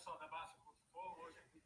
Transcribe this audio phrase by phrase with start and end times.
[0.00, 0.54] pessoal da Baixa
[0.94, 1.62] Fogo hoje aqui.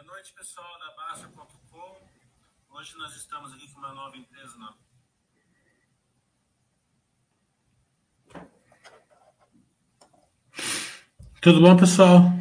[0.00, 2.00] Boa noite, pessoal da Baixa.com.
[2.70, 4.74] Hoje nós estamos aqui com uma nova empresa na
[11.42, 12.39] Tudo bom, pessoal?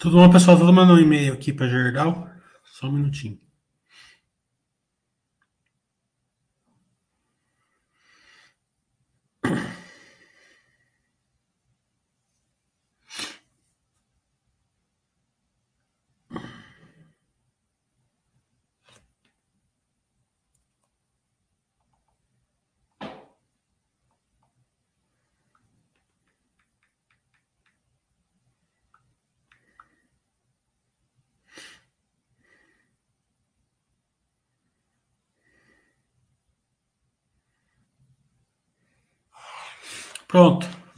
[0.00, 0.56] Tudo bom, pessoal?
[0.56, 2.28] Tô mandando um e-mail aqui para Gerdau.
[2.64, 3.36] Só um minutinho.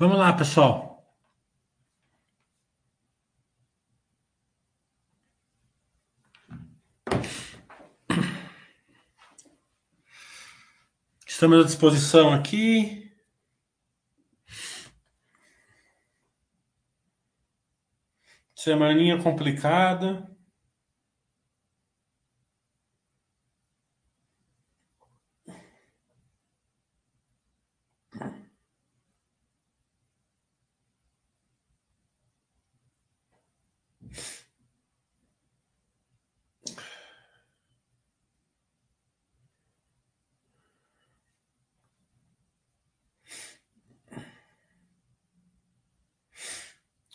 [0.01, 1.05] Vamos lá, pessoal.
[11.27, 13.13] Estamos à disposição aqui.
[18.55, 20.35] Semaninha complicada.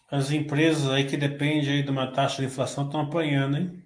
[0.10, 3.84] As empresas aí que dependem aí de uma taxa de inflação estão apanhando, hein?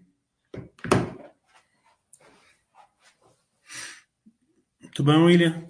[4.94, 5.66] Tudo bem, William?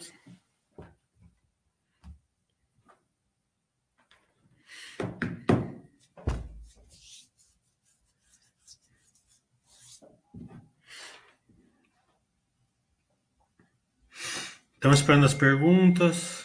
[14.80, 16.39] Estamos esperando as perguntas.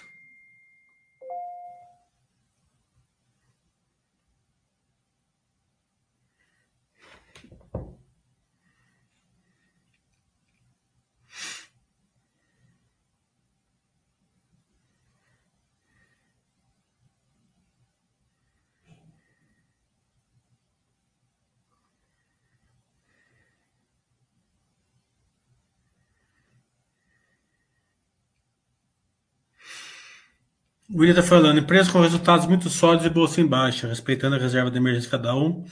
[30.94, 34.38] O William está falando, empresa com resultados muito sólidos e bolsa em baixa, respeitando a
[34.38, 35.64] reserva de emergência de cada um.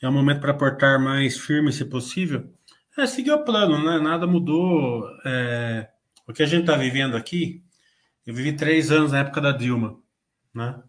[0.00, 2.48] É um momento para aportar mais firme, se possível.
[2.96, 3.98] É, seguir o plano, né?
[3.98, 5.02] Nada mudou.
[5.26, 5.88] É...
[6.28, 7.60] O que a gente está vivendo aqui,
[8.24, 9.98] eu vivi três anos na época da Dilma,
[10.54, 10.80] né?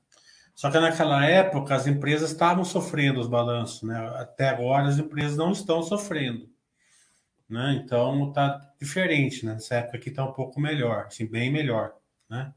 [0.54, 3.98] Só que naquela época as empresas estavam sofrendo os balanços, né?
[4.18, 6.48] Até agora as empresas não estão sofrendo,
[7.50, 7.82] né?
[7.84, 9.54] Então tá diferente, né?
[9.54, 11.94] Nessa época aqui está um pouco melhor, assim, bem melhor,
[12.30, 12.54] né?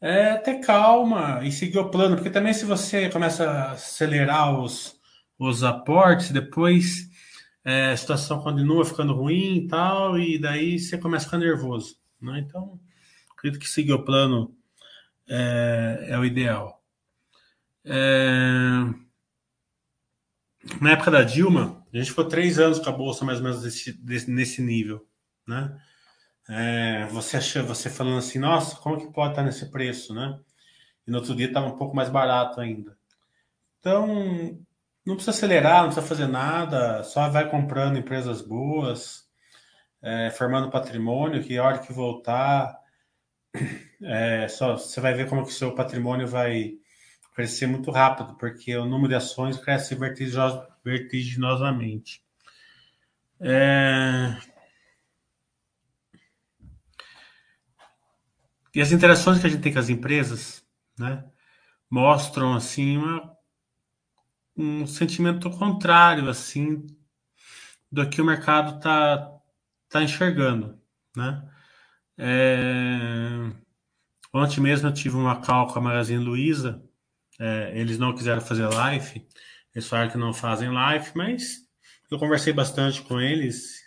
[0.00, 4.96] É ter calma e seguir o plano, porque também se você começa a acelerar os,
[5.38, 7.08] os aportes, depois
[7.64, 11.96] é, a situação continua ficando ruim e tal, e daí você começa a ficar nervoso.
[12.20, 12.38] Né?
[12.46, 12.78] Então,
[13.36, 14.54] acredito que seguir o plano
[15.28, 16.82] é, é o ideal.
[17.84, 17.98] É...
[20.80, 23.62] Na época da Dilma, a gente ficou três anos com a bolsa mais ou menos
[23.62, 25.06] desse, desse, nesse nível,
[25.46, 25.78] né?
[26.48, 30.38] É, você achou, você falando assim, nossa, como que pode estar nesse preço, né?
[31.06, 32.96] E no outro dia estava um pouco mais barato ainda.
[33.80, 34.58] Então,
[35.04, 39.28] não precisa acelerar, não precisa fazer nada, só vai comprando empresas boas,
[40.02, 42.78] é, formando patrimônio, que a hora que voltar,
[44.02, 46.74] é, só, você vai ver como que o seu patrimônio vai
[47.34, 52.22] crescer muito rápido, porque o número de ações cresce vertiginos, vertiginosamente.
[53.40, 54.36] É,
[58.74, 60.64] E as interações que a gente tem com as empresas,
[60.98, 61.24] né,
[61.90, 63.32] mostram assim uma,
[64.56, 66.86] um sentimento contrário assim
[67.90, 69.32] do que o mercado está
[69.88, 70.78] tá enxergando,
[71.16, 71.48] né?
[72.18, 73.50] É...
[74.32, 76.82] Ontem mesmo eu tive uma call com a Magazine Luiza,
[77.40, 79.26] é, eles não quiseram fazer live,
[79.74, 81.58] eles falaram que não fazem live, mas
[82.10, 83.77] eu conversei bastante com eles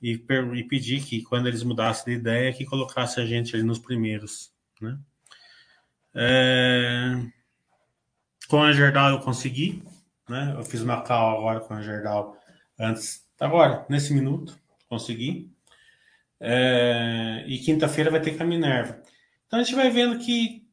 [0.00, 0.12] e,
[0.54, 4.52] e pedir que, quando eles mudassem de ideia, que colocasse a gente ali nos primeiros.
[4.80, 4.98] Né?
[6.14, 7.22] É...
[8.48, 9.82] Com a Gerdau eu consegui,
[10.28, 10.54] né?
[10.56, 12.36] Eu fiz uma call agora com a Gerdau
[12.78, 14.58] antes, agora, nesse minuto,
[14.88, 15.50] consegui.
[16.38, 17.44] É...
[17.46, 19.00] E quinta-feira vai ter com a Minerva.
[19.46, 20.66] Então a gente vai vendo que,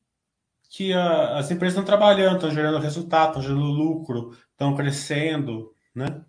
[0.69, 6.23] que a, as empresas estão trabalhando, estão gerando resultado, estão gerando lucro, estão crescendo, né?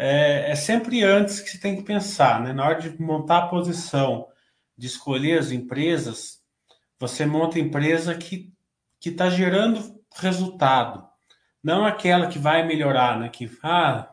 [0.00, 2.52] É, é, sempre antes que se tem que pensar, né?
[2.52, 4.28] Na hora de montar a posição,
[4.76, 6.40] de escolher as empresas,
[7.00, 8.52] você monta a empresa que
[9.00, 11.08] que está gerando resultado,
[11.62, 13.28] não aquela que vai melhorar, né?
[13.28, 14.12] Que ah,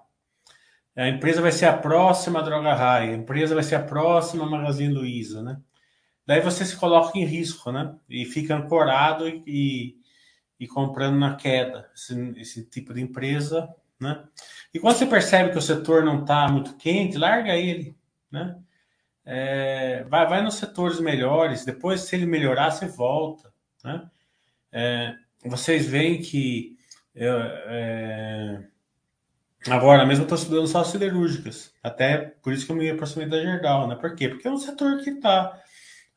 [0.95, 4.93] a empresa vai ser a próxima Droga Raia, a empresa vai ser a próxima Magazine
[4.93, 5.59] Luiza, né?
[6.25, 7.95] Daí você se coloca em risco, né?
[8.09, 9.95] E fica ancorado e, e,
[10.59, 11.89] e comprando na queda.
[11.95, 14.23] Esse, esse tipo de empresa né?
[14.73, 17.95] E quando você percebe que o setor não está muito quente, larga ele.
[18.29, 18.57] Né?
[19.23, 23.51] É, vai, vai nos setores melhores, depois, se ele melhorar, você volta.
[23.83, 24.09] Né?
[24.71, 26.77] É, vocês veem que
[27.15, 28.67] eu, é,
[29.69, 33.87] agora mesmo estou estudando só siderúrgicas, até por isso que eu me aproximei da Gerdau.
[33.87, 33.95] Né?
[33.95, 34.27] Por quê?
[34.27, 35.57] Porque é um setor que está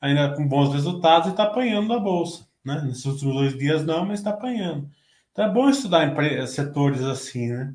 [0.00, 2.46] ainda com bons resultados e está apanhando da bolsa.
[2.64, 2.82] Né?
[2.84, 4.90] Nesses últimos dois dias não, mas está apanhando.
[5.38, 7.72] Então é bom estudar setores assim, né?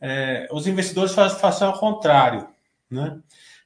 [0.00, 2.48] É, os investidores fazem, fazem ao contrário,
[2.90, 3.20] né?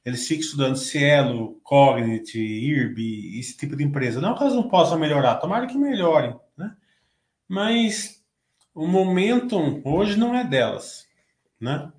[0.05, 4.21] Eles ficam estudando Cielo, Cognite, IRB, esse tipo de empresa.
[4.21, 6.75] Não que elas não possam melhorar, tomara que melhorem, né?
[7.47, 8.23] Mas
[8.71, 11.07] o momentum hoje não é delas,
[11.59, 11.91] né?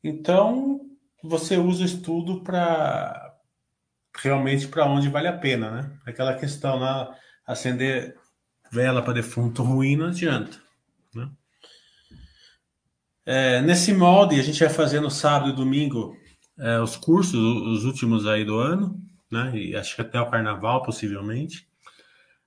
[0.00, 0.80] Então
[1.24, 3.34] você usa o estudo para
[4.16, 5.98] realmente para onde vale a pena, né?
[6.06, 8.16] Aquela questão lá, acender
[8.72, 10.58] vela para defunto ruim não adianta.
[11.14, 11.30] Né?
[13.26, 16.16] É, nesse molde, a gente vai fazer no sábado e domingo
[16.58, 18.98] é, os cursos, os últimos aí do ano,
[19.30, 19.52] né?
[19.54, 21.68] E acho que até o carnaval, possivelmente.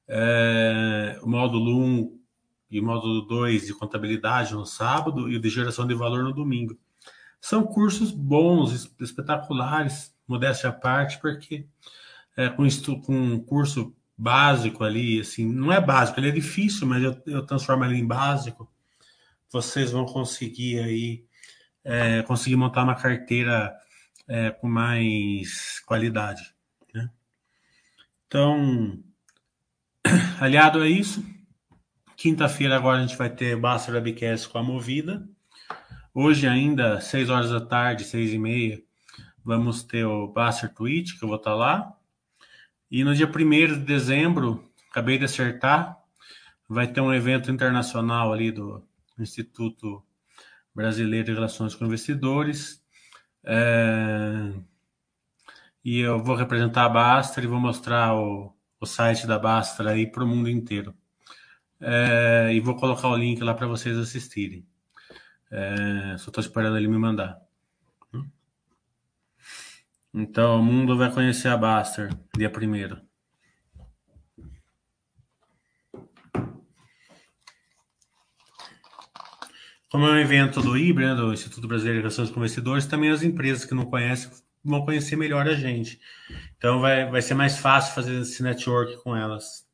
[0.08, 2.20] É, o módulo 1
[2.72, 6.34] e o módulo 2 de contabilidade no sábado e o de geração de valor no
[6.34, 6.76] domingo.
[7.40, 11.68] São cursos bons, espetaculares, modéstia à parte, porque
[12.36, 12.68] é, com,
[13.02, 17.46] com um curso básico ali, assim, não é básico, ele é difícil, mas eu, eu
[17.46, 18.72] transformo ele em básico.
[19.52, 21.26] Vocês vão conseguir aí
[21.84, 23.76] é, conseguir montar uma carteira
[24.28, 26.54] é, com mais qualidade.
[26.94, 27.10] Né?
[28.28, 29.04] Então,
[30.42, 31.24] aliado a isso,
[32.18, 35.28] quinta-feira agora a gente vai ter Basta Webcast com a Movida.
[36.14, 38.82] Hoje ainda, seis horas da tarde, seis e meia,
[39.44, 41.94] vamos ter o Baster Twitch, que eu vou estar lá.
[42.96, 46.02] E no dia 1 de dezembro, acabei de acertar,
[46.66, 48.82] vai ter um evento internacional ali do
[49.20, 50.02] Instituto
[50.74, 52.82] Brasileiro de Relações com Investidores.
[53.44, 54.50] É...
[55.84, 60.10] E eu vou representar a Bastra e vou mostrar o, o site da Bastra aí
[60.10, 60.96] para o mundo inteiro.
[61.82, 62.54] É...
[62.54, 64.66] E vou colocar o link lá para vocês assistirem.
[65.52, 66.16] É...
[66.18, 67.45] Só estou esperando ele me mandar.
[70.18, 73.02] Então, o mundo vai conhecer a Baster dia primeiro.
[79.92, 83.10] Como é um evento do IBRE, né, do Instituto Brasileiro de Relações com Investidores, também
[83.10, 84.32] as empresas que não conhecem
[84.64, 86.00] vão conhecer melhor a gente.
[86.58, 89.66] Então, vai, vai ser mais fácil fazer esse network com elas.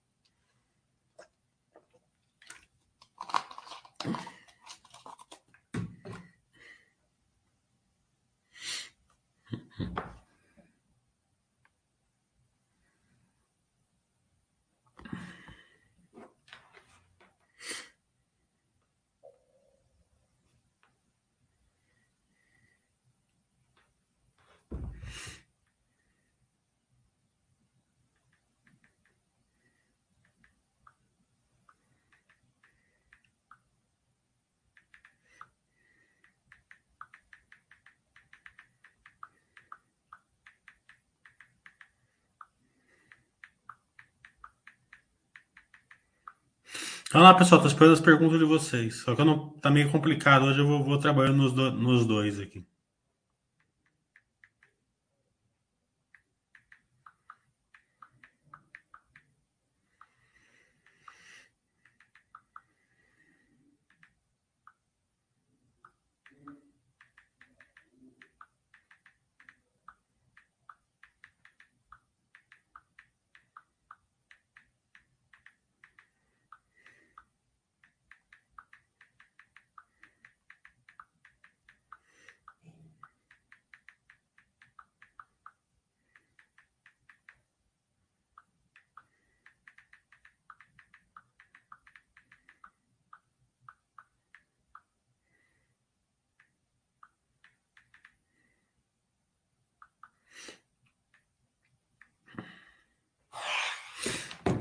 [47.13, 49.01] Olha lá, pessoal, tô esperando as perguntas de vocês.
[49.01, 50.45] Só que eu não, tá meio complicado.
[50.45, 52.65] Hoje eu vou, vou trabalhando nos, do, nos dois aqui.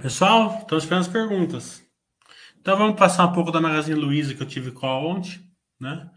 [0.00, 1.86] Pessoal, estou esperando as perguntas.
[2.58, 5.46] Então vamos passar um pouco da Magazine Luiza que eu tive call ontem,
[5.78, 6.10] né?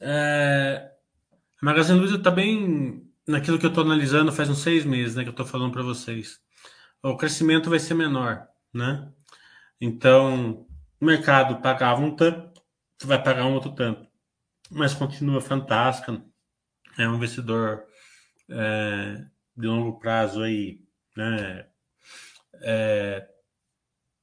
[0.00, 0.90] É...
[1.62, 5.22] A Magazine Luiza está bem naquilo que eu estou analisando faz uns seis meses, né?
[5.22, 6.40] Que eu estou falando para vocês.
[7.02, 9.08] O crescimento vai ser menor, né?
[9.80, 10.66] Então,
[11.00, 12.60] o mercado pagava um tanto,
[13.04, 14.08] vai pagar um outro tanto,
[14.70, 16.20] mas continua fantástica.
[16.98, 17.84] É um investidor
[18.50, 19.24] é,
[19.56, 20.80] de longo prazo aí,
[21.16, 21.66] né?
[22.62, 23.26] É,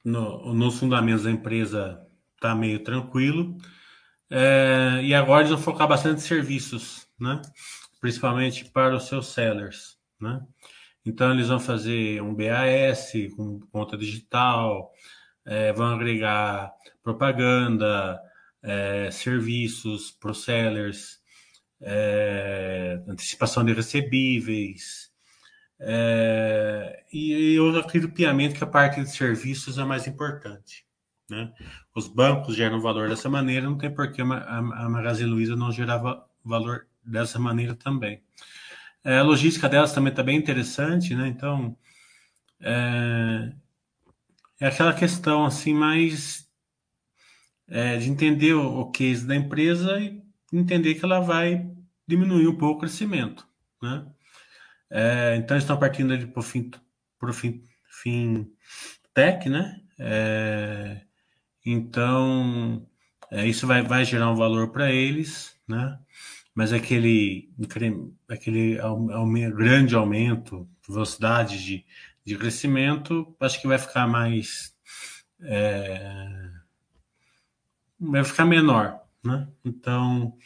[0.04, 3.58] no, nos fundamentos da empresa está meio tranquilo.
[4.30, 7.42] É, e agora eles vão focar bastante em serviços, né?
[8.00, 9.98] principalmente para os seus sellers.
[10.20, 10.42] Né?
[11.06, 14.92] Então, eles vão fazer um BAS com conta digital,
[15.46, 16.72] é, vão agregar
[17.04, 18.20] propaganda,
[18.64, 21.20] é, serviços para os sellers,
[21.82, 25.11] é, antecipação de recebíveis,
[25.84, 30.86] é, e eu acredito piamente que a parte de serviços é mais importante.
[31.28, 31.52] Né?
[31.96, 35.72] Os bancos geram valor dessa maneira, não tem por que a, a Magazine Luiza não
[35.72, 38.22] gerava valor dessa maneira também.
[39.04, 41.28] É, a logística delas também está bem interessante, né?
[41.28, 41.76] Então,
[42.60, 43.52] é,
[44.60, 46.48] é, aquela questão assim mais
[47.68, 50.22] é, de entender o, o case da empresa e
[50.54, 51.68] entender que ela vai
[52.08, 53.48] diminuir um pouco o crescimento,
[53.82, 54.06] né?
[54.91, 56.69] É, então estão partindo para o fim,
[57.17, 58.51] pro fim, fim
[59.13, 59.79] tech, né?
[59.98, 61.01] É,
[61.65, 62.86] então
[63.31, 65.98] é, isso vai, vai gerar um valor para eles, né?
[66.53, 67.50] Mas aquele,
[68.27, 68.77] aquele
[69.55, 71.86] grande aumento, velocidade de,
[72.25, 74.75] de crescimento, acho que vai ficar mais.
[75.41, 76.50] É,
[77.98, 79.48] vai ficar menor, né?
[79.63, 80.38] Então,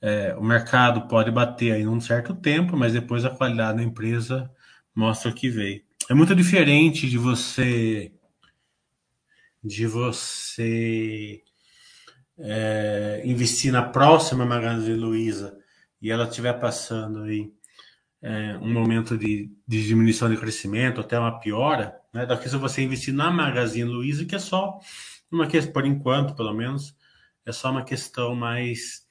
[0.00, 4.50] é, o mercado pode bater aí num certo tempo, mas depois a qualidade da empresa
[4.94, 5.82] mostra que veio.
[6.08, 8.12] é muito diferente de você
[9.62, 11.42] de você
[12.38, 15.58] é, investir na próxima Magazine Luiza
[16.00, 17.52] e ela estiver passando aí
[18.22, 22.26] é, um momento de, de, diminuição de crescimento, até uma piora, né?
[22.26, 24.78] Daqui se você investir na Magazine Luiza, que é só
[25.30, 26.94] uma questão, por enquanto, pelo menos,
[27.46, 29.06] é só uma questão mais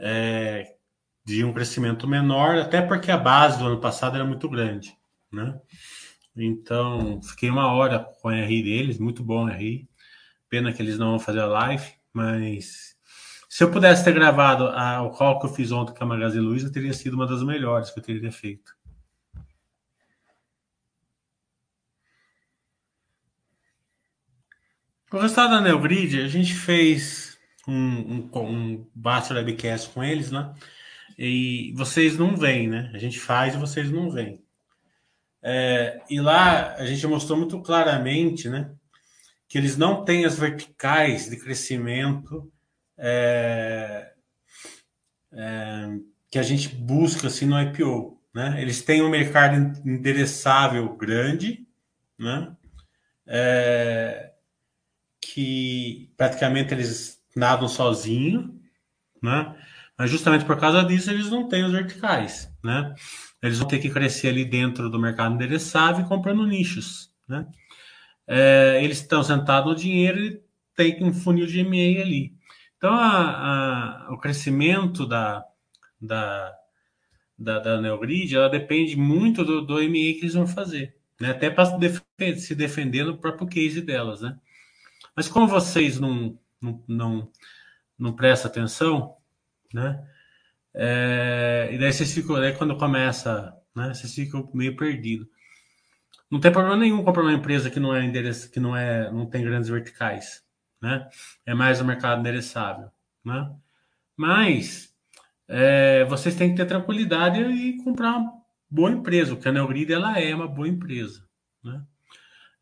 [0.00, 0.74] é,
[1.24, 4.96] de um crescimento menor, até porque a base do ano passado era muito grande,
[5.30, 5.60] né?
[6.36, 9.88] Então, fiquei uma hora com o RI deles, muito bom RI.
[10.48, 12.96] Pena que eles não vão fazer a live, mas
[13.48, 16.44] se eu pudesse ter gravado a, o call que eu fiz ontem com a Magazine
[16.44, 18.74] Luiza, teria sido uma das melhores que eu teria feito.
[25.12, 27.29] O resultado da Neogrid, a gente fez
[27.70, 30.54] um, um, um Bachelor Webcast com eles, né?
[31.18, 32.90] E vocês não vêm, né?
[32.94, 34.42] A gente faz e vocês não vêm.
[35.42, 38.70] É, e lá a gente mostrou muito claramente, né?
[39.48, 42.50] Que eles não têm as verticais de crescimento
[42.96, 44.12] é,
[45.32, 45.88] é,
[46.30, 48.60] que a gente busca assim no IPO, né?
[48.60, 51.66] Eles têm um mercado endereçável grande,
[52.18, 52.56] né?
[53.26, 54.32] É,
[55.20, 58.50] que praticamente eles nadam sozinhos,
[59.22, 59.54] né?
[59.96, 62.94] Mas justamente por causa disso eles não têm os verticais, né?
[63.42, 67.46] Eles vão ter que crescer ali dentro do mercado endereçável comprando nichos, né?
[68.26, 70.40] É, eles estão sentados no dinheiro e
[70.76, 72.32] tem um funil de MA ali.
[72.76, 75.44] Então, a, a, o crescimento da,
[76.00, 76.54] da,
[77.38, 81.30] da, da Neogrid, ela depende muito do, do MA que eles vão fazer, né?
[81.30, 81.66] Até para
[82.36, 84.38] se defender no próprio case delas, né?
[85.14, 87.32] Mas como vocês não, não, não,
[87.98, 89.16] não prestam atenção,
[89.72, 90.06] né?
[90.74, 93.92] É, e daí vocês ficam, daí quando começa, né?
[93.94, 95.26] Vocês ficam meio perdidos.
[96.30, 99.26] Não tem problema nenhum comprar uma empresa que não é endereço, que não é, não
[99.26, 100.44] tem grandes verticais,
[100.80, 101.08] né?
[101.44, 102.90] É mais o mercado endereçável,
[103.24, 103.52] né?
[104.16, 104.94] Mas
[105.48, 108.32] é, vocês têm que ter tranquilidade e comprar uma
[108.70, 109.34] boa empresa.
[109.34, 111.26] O Canel Grid ela é uma boa empresa,
[111.64, 111.82] né?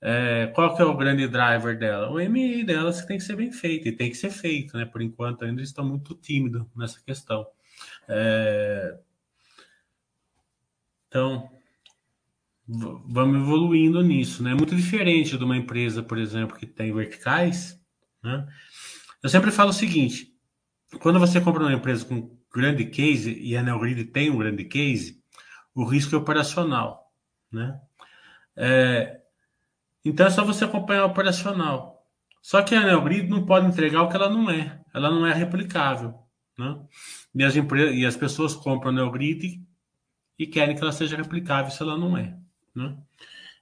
[0.00, 2.10] É, qual que é o grande driver dela?
[2.10, 4.84] O MI dela que tem que ser bem feito e tem que ser feito, né?
[4.84, 7.46] Por enquanto ainda estão muito tímidos nessa questão.
[8.08, 8.96] É...
[11.08, 11.50] Então,
[12.66, 14.52] vamos evoluindo nisso, né?
[14.52, 17.80] É muito diferente de uma empresa, por exemplo, que tem verticais,
[18.22, 18.46] né?
[19.22, 20.32] Eu sempre falo o seguinte:
[21.00, 25.22] quando você compra uma empresa com grande case e a Neogrid tem um grande case,
[25.74, 27.12] o risco é operacional,
[27.50, 27.80] né?
[28.56, 29.17] É...
[30.04, 32.06] Então é só você acompanhar o operacional.
[32.42, 34.80] Só que a Neogrid não pode entregar o que ela não é.
[34.94, 36.14] Ela não é replicável,
[36.58, 36.80] né?
[37.34, 39.62] E as, empresas, e as pessoas compram Neogrid
[40.38, 42.36] e querem que ela seja replicável se ela não é.
[42.74, 42.96] Né?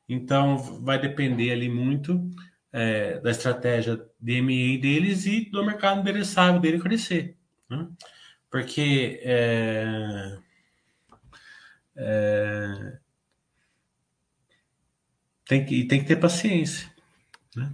[0.09, 2.31] Então, vai depender ali muito
[2.73, 7.37] é, da estratégia de MA deles e do mercado endereçável dele crescer.
[7.69, 7.89] Né?
[8.51, 10.39] Porque é,
[11.97, 12.99] é,
[15.47, 16.91] tem, que, tem que ter paciência.
[17.55, 17.73] Né?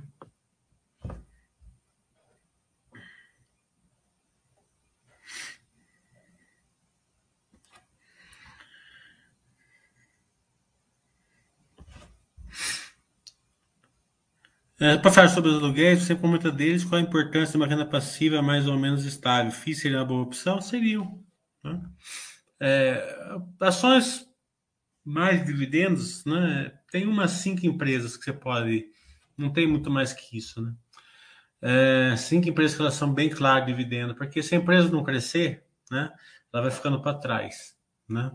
[14.78, 18.42] É, falar sobre os aluguéis, você comenta deles, qual a importância de uma renda passiva
[18.42, 19.52] mais ou menos estável?
[19.52, 20.60] FII seria uma boa opção?
[20.60, 21.24] Seriam.
[21.62, 21.80] Né?
[22.58, 23.16] É,
[23.60, 24.26] ações
[25.04, 26.72] mais dividendos, né?
[26.92, 28.86] Tem umas cinco empresas que você pode.
[29.36, 30.74] Não tem muito mais que isso, né?
[31.62, 35.02] É, cinco empresas que elas são bem claras de dividendo, porque se a empresa não
[35.02, 36.12] crescer, né?
[36.52, 37.74] Ela vai ficando para trás,
[38.06, 38.30] né?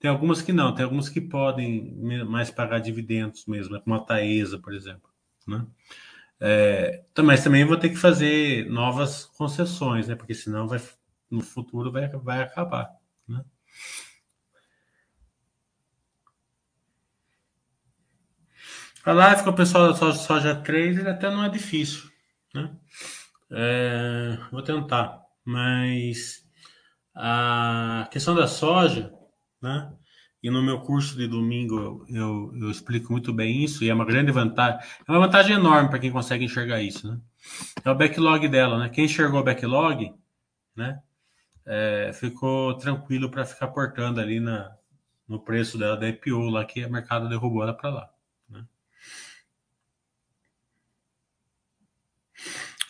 [0.00, 1.94] Tem algumas que não, tem algumas que podem
[2.26, 5.08] mais pagar dividendos mesmo, como a Taesa, por exemplo.
[5.46, 5.64] Né?
[6.40, 10.16] É, mas também vou ter que fazer novas concessões, né?
[10.16, 10.80] Porque senão vai,
[11.30, 12.90] no futuro vai, vai acabar.
[13.28, 13.44] Né?
[19.04, 22.08] A live com o pessoal da soja, soja 3 até não é difícil.
[22.54, 22.70] Né?
[23.50, 25.20] É, vou tentar.
[25.44, 26.42] Mas
[27.14, 29.12] a questão da soja,
[29.60, 29.92] né?
[30.42, 34.04] E no meu curso de domingo eu, eu, explico muito bem isso, e é uma
[34.04, 34.80] grande vantagem.
[35.06, 37.20] É uma vantagem enorme para quem consegue enxergar isso, né?
[37.84, 38.88] É o backlog dela, né?
[38.88, 40.12] Quem enxergou o backlog,
[40.74, 41.00] né?
[41.64, 44.76] É, ficou tranquilo para ficar portando ali na,
[45.28, 48.10] no preço dela da IPO lá que o mercado derrubou ela para lá.
[48.48, 48.64] Né?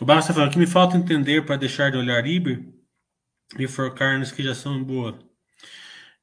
[0.01, 2.73] O Barça tá falando que me falta entender para deixar de olhar IBR
[3.59, 5.17] e focar nas que já são boas.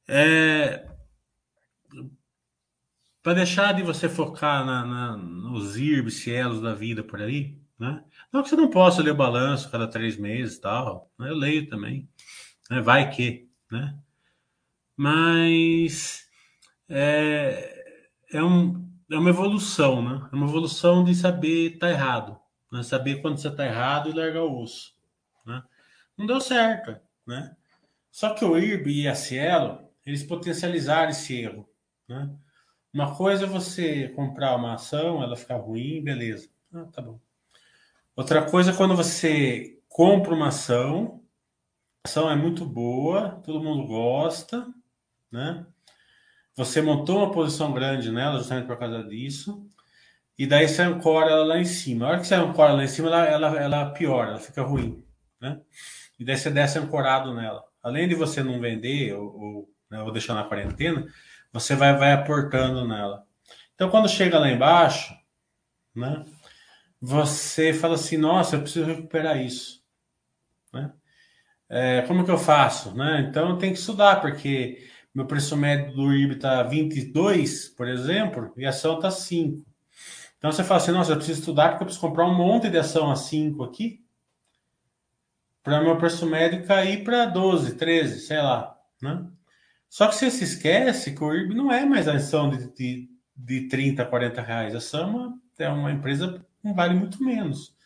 [0.08, 0.86] É,
[3.22, 8.02] para deixar de você focar na, na, nos IRB, cielos da vida por aí, né?
[8.32, 11.30] Não que você não possa ler o balanço cada três meses e tal, né?
[11.30, 12.08] eu leio também,
[12.70, 12.80] né?
[12.80, 13.98] vai que, né?
[14.96, 16.26] Mas
[16.88, 17.94] é,
[18.32, 20.28] é, um, é uma evolução, né?
[20.32, 22.39] É uma evolução de saber tá errado,
[22.70, 22.82] né?
[22.82, 24.94] saber quando você está errado e largar o osso,
[25.44, 25.62] né?
[26.16, 27.56] Não deu certo, né?
[28.10, 31.68] Só que o IRB e a Cielo, eles potencializaram esse erro,
[32.08, 32.30] né?
[32.92, 36.48] Uma coisa é você comprar uma ação, ela ficar ruim, beleza.
[36.74, 37.20] Ah, tá bom.
[38.16, 41.22] Outra coisa é quando você compra uma ação,
[42.04, 44.66] a ação é muito boa, todo mundo gosta,
[45.30, 45.64] né?
[46.56, 49.66] Você montou uma posição grande nela justamente por causa disso,
[50.40, 52.06] e daí você ancora ela lá em cima.
[52.06, 55.04] A hora que você ancora lá em cima, ela, ela, ela piora, ela fica ruim,
[55.38, 55.60] né?
[56.18, 57.62] E daí você desce ancorado nela.
[57.82, 61.06] Além de você não vender ou, ou, né, ou deixar na quarentena,
[61.52, 63.22] você vai, vai aportando nela.
[63.74, 65.14] Então, quando chega lá embaixo,
[65.94, 66.24] né,
[66.98, 69.84] você fala assim: nossa, eu preciso recuperar isso.
[70.72, 70.90] Né?
[71.68, 72.96] É, como que eu faço?
[72.96, 73.26] Né?
[73.28, 78.54] Então, eu tenho que estudar, porque meu preço médio do IRB está 22, por exemplo,
[78.56, 79.68] e a ação está 5.
[80.40, 82.78] Então, você fala assim: nossa, eu preciso estudar porque eu preciso comprar um monte de
[82.78, 84.02] ação a 5 aqui,
[85.62, 88.74] para meu preço médio cair para 12, 13, sei lá.
[89.02, 89.26] Né?
[89.86, 93.10] Só que você se esquece que o IRB não é mais a ação de, de,
[93.36, 94.74] de 30, 40 reais.
[94.74, 97.76] A Sama é uma empresa que vale muito menos.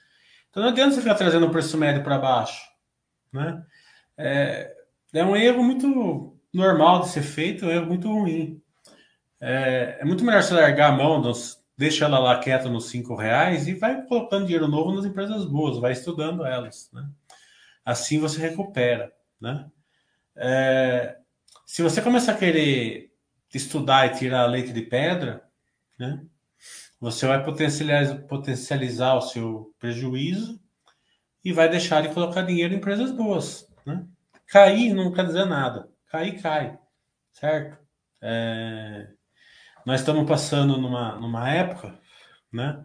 [0.49, 2.63] Então não adianta você ficar trazendo o preço médio para baixo.
[3.33, 3.65] Né?
[4.17, 4.73] É,
[5.13, 8.63] é um erro muito normal de ser feito, é um erro muito ruim.
[9.41, 13.15] É, é muito melhor você largar a mão, dos, deixa ela lá quieta nos 5
[13.15, 16.91] reais e vai colocando dinheiro novo nas empresas boas, vai estudando elas.
[16.93, 17.09] Né?
[17.85, 19.13] Assim você recupera.
[19.41, 19.69] Né?
[20.37, 21.19] É,
[21.67, 23.13] se você começar a querer
[23.53, 25.45] estudar e tirar leite de pedra,
[25.99, 26.25] né,
[27.01, 30.61] você vai potencializar, potencializar o seu prejuízo
[31.45, 33.69] e vai deixar de colocar dinheiro em empresas boas.
[33.85, 34.07] Né?
[34.47, 35.89] Cair não quer dizer nada.
[36.07, 36.79] Cair, cai.
[37.33, 37.79] Certo?
[38.23, 39.09] É...
[39.87, 41.99] Nós estamos passando numa, numa época
[42.53, 42.85] né,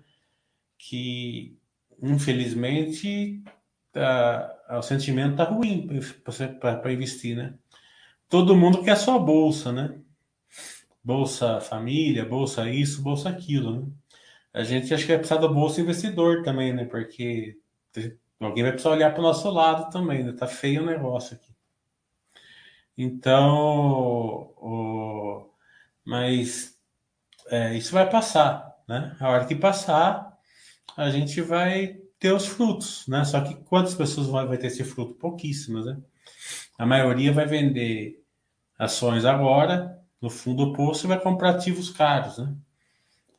[0.78, 1.58] que,
[2.02, 3.44] infelizmente,
[3.92, 5.88] tá, o sentimento está ruim
[6.60, 7.36] para investir.
[7.36, 7.54] Né?
[8.30, 10.00] todo mundo quer sua bolsa, né?
[11.04, 13.88] Bolsa família, bolsa isso, bolsa aquilo, né?
[14.54, 16.86] A gente acha que vai precisar da bolsa investidor também, né?
[16.86, 17.58] Porque
[18.40, 20.34] alguém vai precisar olhar para o nosso lado também, né?
[20.34, 21.52] Tá feio o negócio aqui.
[22.98, 25.50] Então, o...
[26.06, 26.79] mas
[27.50, 29.16] é, isso vai passar, né?
[29.20, 30.38] A hora que passar,
[30.96, 33.24] a gente vai ter os frutos, né?
[33.24, 35.14] Só que quantas pessoas vai, vai ter esse fruto?
[35.14, 35.98] Pouquíssimas, né?
[36.78, 38.24] A maioria vai vender
[38.78, 42.54] ações agora, no fundo do poço, e vai comprar ativos caros, né?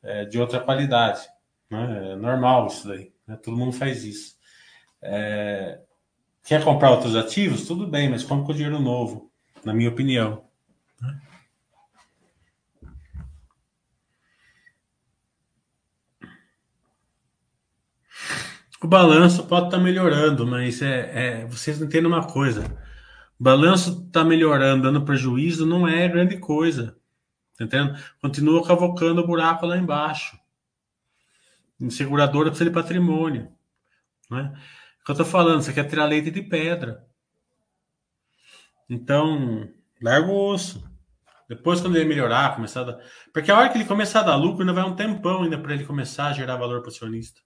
[0.02, 1.20] É, de outra qualidade.
[1.70, 2.12] Né?
[2.12, 3.12] É normal isso daí.
[3.26, 3.36] Né?
[3.36, 4.36] Todo mundo faz isso.
[5.00, 5.80] É...
[6.44, 7.66] Quer comprar outros ativos?
[7.66, 9.30] Tudo bem, mas compra com dinheiro novo,
[9.64, 10.44] na minha opinião.
[18.82, 22.64] O balanço pode estar melhorando, mas é, é, vocês entendem uma coisa
[23.40, 26.94] balanço está melhorando, dando prejuízo, não é grande coisa.
[27.56, 27.98] Tá entendendo?
[28.20, 30.38] Continua cavocando o buraco lá embaixo.
[31.80, 33.50] Em seguradora precisa de patrimônio.
[34.30, 34.52] Né?
[35.00, 37.06] O que eu estou falando, você quer tirar leite de pedra.
[38.88, 39.66] Então,
[40.02, 40.86] larga o osso.
[41.48, 42.98] Depois, quando ele melhorar, começar a dar...
[43.32, 45.72] Porque a hora que ele começar a dar lucro, ainda vai um tempão ainda para
[45.72, 47.40] ele começar a gerar valor para o acionista.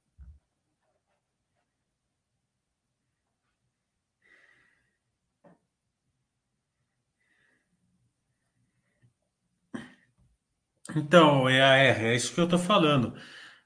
[10.96, 13.14] Então, é, é, é isso que eu estou falando.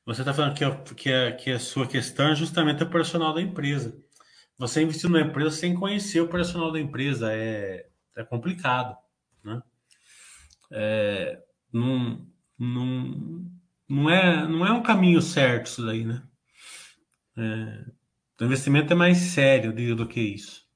[0.07, 3.35] Você está falando que, a, que, a, que a sua questão é justamente o personal
[3.35, 3.95] da empresa.
[4.57, 7.87] Você investir numa empresa sem conhecer o personal da empresa é,
[8.17, 8.97] é complicado.
[9.45, 9.63] Né?
[10.73, 12.27] É, não,
[12.59, 13.51] não,
[13.89, 16.23] não, é, não é um caminho certo isso daí, né?
[17.37, 17.85] É,
[18.41, 20.68] o investimento é mais sério do que isso.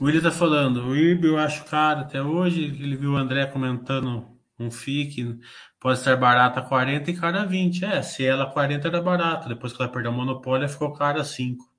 [0.00, 2.64] O William tá falando, o IRB eu acho caro até hoje.
[2.64, 4.26] Ele viu o André comentando
[4.58, 5.38] um FIC,
[5.78, 7.84] pode estar barato a 40 e caro a 20.
[7.84, 11.24] É, se ela 40 era barato, depois que ela perdeu o monopólio, ficou caro a
[11.24, 11.70] 5.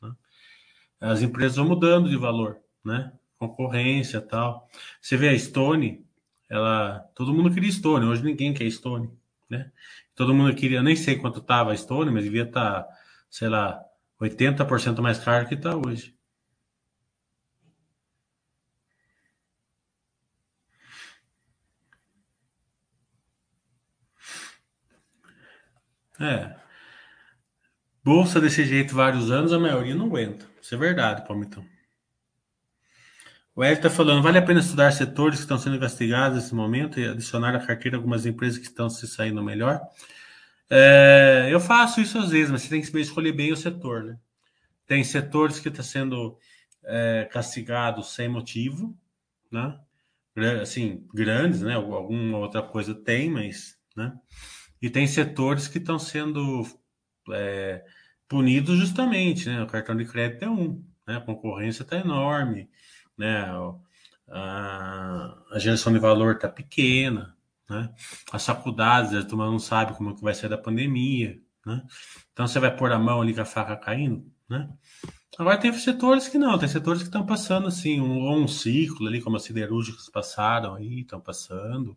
[0.00, 0.12] Né?
[1.00, 3.12] As empresas vão mudando de valor, né?
[3.40, 4.68] Concorrência tal.
[5.02, 6.06] Você vê a Stone,
[6.48, 7.00] ela.
[7.12, 9.10] Todo mundo queria Stone, hoje ninguém quer Stone,
[9.50, 9.72] né?
[10.14, 12.88] Todo mundo queria, nem sei quanto tava a Stone, mas devia estar, tá,
[13.28, 13.80] sei lá,
[14.20, 16.14] 80% mais caro que está hoje.
[26.20, 26.54] É.
[28.02, 30.46] Bolsa desse jeito vários anos, a maioria não aguenta.
[30.60, 31.64] Isso é verdade, Palmitão.
[33.56, 36.98] O Ed está falando, vale a pena estudar setores que estão sendo investigados nesse momento
[36.98, 39.80] e adicionar à carteira algumas empresas que estão se saindo melhor?
[40.68, 44.18] É, eu faço isso às vezes, mas você tem que escolher bem o setor, né?
[44.86, 46.36] Tem setores que estão tá sendo
[46.84, 48.96] é, castigados sem motivo,
[49.52, 49.78] né?
[50.60, 51.74] Assim, grandes, né?
[51.74, 54.12] Alguma outra coisa tem, mas, né?
[54.84, 56.62] E tem setores que estão sendo
[57.32, 57.82] é,
[58.28, 59.62] punidos justamente, né?
[59.62, 61.16] O cartão de crédito é um, né?
[61.16, 62.68] A concorrência está enorme,
[63.16, 63.46] né?
[64.28, 67.34] A, a geração de valor está pequena,
[67.66, 67.94] né?
[68.30, 71.82] As faculdades, a turma não sabe como é que vai ser da pandemia, né?
[72.34, 74.68] Então você vai pôr a mão ali com a faca caindo, né?
[75.38, 79.22] Agora tem setores que não, tem setores que estão passando assim, um, um ciclo ali,
[79.22, 81.96] como as siderúrgicas passaram aí, estão passando,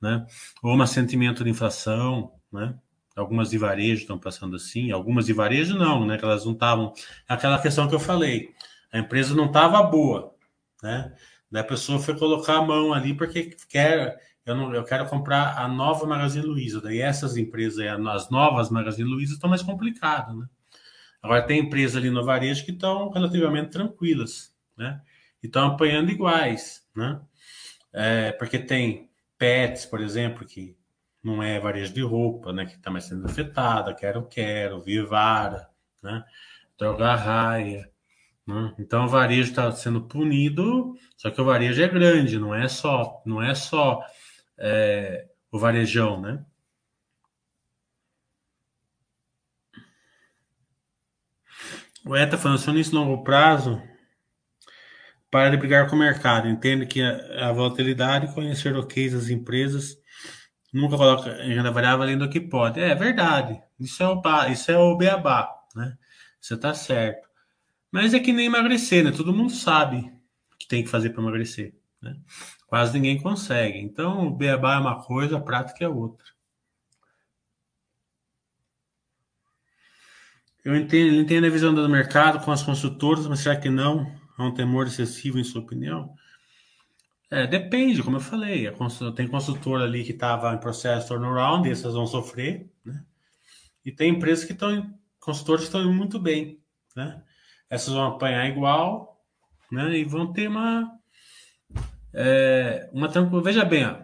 [0.00, 0.26] né?
[0.62, 2.74] Ou um sentimento de inflação, né?
[3.14, 6.16] Algumas de varejo estão passando assim, algumas de varejo não, né?
[6.16, 6.92] Que elas não estavam.
[7.28, 8.54] Aquela questão que eu falei,
[8.92, 10.34] a empresa não estava boa,
[10.82, 11.12] né?
[11.50, 15.58] Daí a pessoa foi colocar a mão ali porque quer, eu não, eu quero comprar
[15.58, 16.80] a nova Magazine Luiza.
[16.80, 20.46] Daí essas empresas, as novas Magazine Luiza estão mais complicadas, né?
[21.22, 25.02] Agora tem empresas ali no varejo que estão relativamente tranquilas, né?
[25.42, 27.20] E estão apanhando iguais, né?
[27.92, 29.09] É, porque tem
[29.40, 30.76] Pets, por exemplo, que
[31.24, 32.66] não é varejo de roupa, né?
[32.66, 35.66] Que está mais sendo afetada, Quero Quero, Vivara,
[36.02, 36.22] né?
[36.78, 37.90] Droga Raia,
[38.46, 38.74] né?
[38.78, 43.22] Então o varejo está sendo punido, só que o varejo é grande, não é só,
[43.24, 44.04] não é só
[44.58, 46.44] é, o varejão, né?
[52.04, 53.80] O ETA falando, acionista longo prazo,
[55.30, 56.48] para de brigar com o mercado.
[56.48, 59.96] Entende que a, a volatilidade, conhecer o case das empresas,
[60.72, 62.80] nunca coloca em renda variável além do que pode.
[62.80, 63.60] É verdade.
[63.78, 65.96] Isso é o, isso é o beabá, né?
[66.40, 67.28] Você está certo.
[67.92, 69.10] Mas é que nem emagrecer, né?
[69.10, 70.12] Todo mundo sabe
[70.58, 72.16] que tem que fazer para emagrecer, né?
[72.66, 73.78] Quase ninguém consegue.
[73.78, 76.24] Então, o beabá é uma coisa, a prática é outra.
[80.64, 84.19] Eu entendo, entendo a visão do mercado com as consultoras, mas será que não?
[84.40, 86.14] Há um temor excessivo, em sua opinião?
[87.30, 88.70] É, depende, como eu falei.
[89.14, 93.04] Tem consultor ali que estava em processo turnaround, e essas vão sofrer, né?
[93.84, 96.58] E tem empresas que estão, consultores que estão indo muito bem,
[96.96, 97.22] né?
[97.68, 99.22] Essas vão apanhar igual,
[99.70, 99.96] né?
[99.96, 100.98] E vão ter uma.
[102.12, 103.08] É, uma
[103.42, 104.02] Veja bem, ó,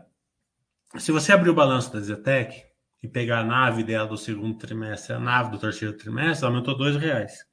[0.98, 2.66] se você abrir o balanço da Zetec,
[3.02, 6.96] e pegar a nave dela do segundo trimestre, a nave do terceiro trimestre, aumentou dois
[6.96, 7.46] reais.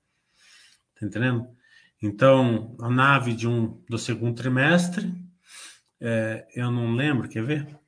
[1.00, 1.48] Tá entendendo?
[2.06, 5.10] Então, a nave de um do segundo trimestre,
[6.02, 7.80] é, eu não lembro, quer ver?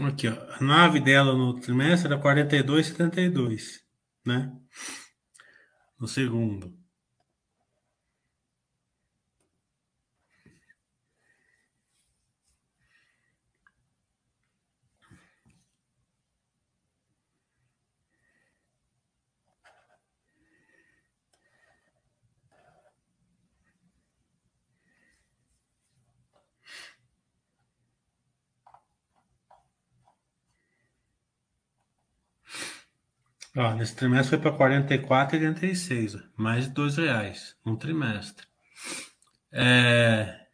[0.00, 3.80] Aqui, ó, a nave dela no trimestre era 42,72,
[4.24, 4.52] né?
[5.98, 6.72] No segundo.
[33.58, 38.46] Ó, nesse trimestre foi para 44,86, mais de dois reais no trimestre.
[39.50, 40.46] É...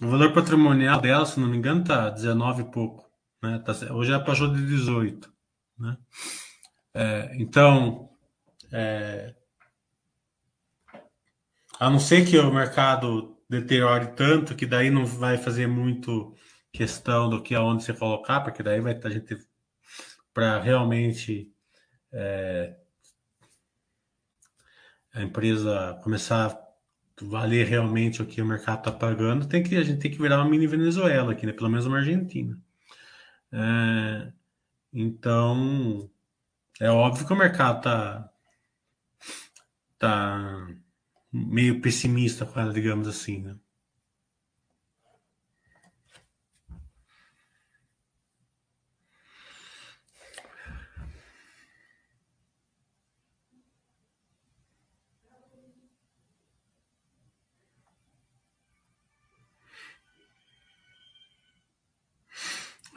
[0.00, 3.10] O valor patrimonial dela, se não me engano, tá 19 e pouco.
[3.42, 3.58] Né?
[3.58, 5.30] Tá, hoje ela passou de 18.
[5.78, 5.98] Né?
[6.94, 8.08] É, então,
[8.72, 9.34] é,
[11.78, 16.34] a não ser que o mercado deteriore tanto que daí não vai fazer muito
[16.72, 19.36] questão do que aonde você colocar, porque daí vai a gente
[20.38, 21.52] para realmente
[22.12, 22.76] é,
[25.12, 29.82] a empresa começar a valer realmente o que o mercado está pagando, tem que a
[29.82, 31.52] gente tem que virar uma mini Venezuela aqui, né?
[31.52, 32.56] Pelo menos uma Argentina.
[33.50, 34.32] É,
[34.92, 36.08] então
[36.80, 38.30] é óbvio que o mercado está
[39.98, 40.68] tá
[41.32, 43.56] meio pessimista digamos assim, né?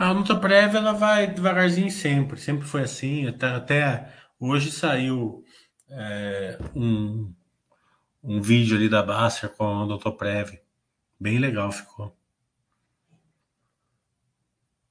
[0.02, 5.46] A luta prévia ela vai devagarzinho sempre, sempre foi assim, até, até hoje saiu
[5.88, 7.32] é, um,
[8.24, 10.60] um vídeo ali da Baster com o Doutor Prev,
[11.20, 12.08] bem legal ficou.
[12.08, 12.16] O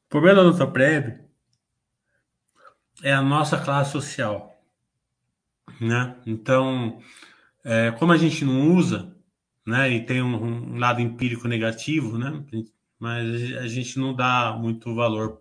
[0.08, 1.18] problema da Doutor Prev
[3.02, 4.62] é a nossa classe social,
[5.80, 6.20] né?
[6.24, 7.02] Então,
[7.64, 9.12] é, como a gente não usa,
[9.66, 12.44] né, e tem um, um lado empírico negativo, né?
[13.00, 15.40] Mas a gente não dá muito valor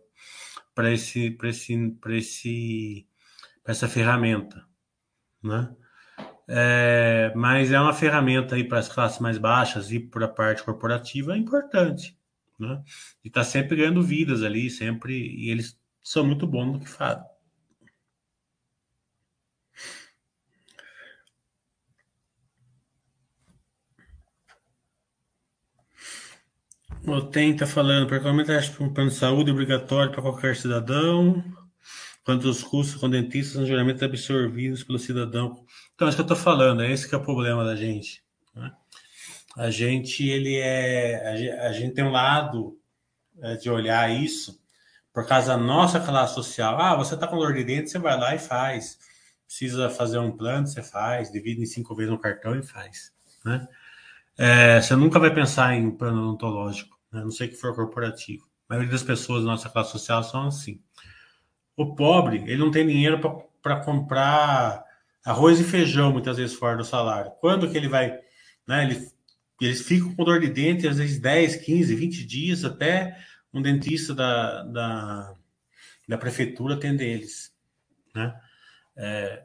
[0.74, 3.06] para esse, para esse, para esse,
[3.62, 4.66] para essa ferramenta,
[5.44, 5.76] né?
[6.48, 10.64] É, mas é uma ferramenta aí para as classes mais baixas e para a parte
[10.64, 12.18] corporativa é importante,
[12.58, 12.82] né?
[13.24, 17.24] E está sempre ganhando vidas ali, sempre e eles são muito bons no que fazem.
[27.12, 31.44] O TEM está falando, particularmente acho que um plano de saúde obrigatório para qualquer cidadão,
[32.24, 35.66] quanto os custos com dentistas são geralmente absorvidos pelo cidadão.
[35.96, 38.24] Então, é isso que eu estou falando, é esse que é o problema da gente.
[38.56, 38.72] Né?
[39.58, 42.78] A gente, ele é, a gente tem um lado
[43.42, 44.62] é, de olhar isso
[45.12, 46.80] por causa da nossa classe social.
[46.80, 49.00] Ah, você está com dor de dente, você vai lá e faz.
[49.48, 51.32] Precisa fazer um plano, você faz.
[51.32, 53.12] Divide em cinco vezes no cartão e faz.
[53.44, 53.68] Né?
[54.38, 58.44] É, você nunca vai pensar em plano odontológico a não ser que for corporativo.
[58.68, 60.82] A maioria das pessoas da nossa classe social são assim.
[61.76, 63.20] O pobre, ele não tem dinheiro
[63.62, 64.84] para comprar
[65.26, 67.32] arroz e feijão, muitas vezes fora do salário.
[67.40, 68.20] Quando que ele vai,
[68.68, 69.08] né, ele,
[69.62, 73.18] eles ficam com dor de dente, às vezes 10, 15, 20 dias, até
[73.54, 75.34] um dentista da, da,
[76.08, 77.54] da prefeitura atender eles,
[78.14, 78.40] né?
[78.96, 79.44] É,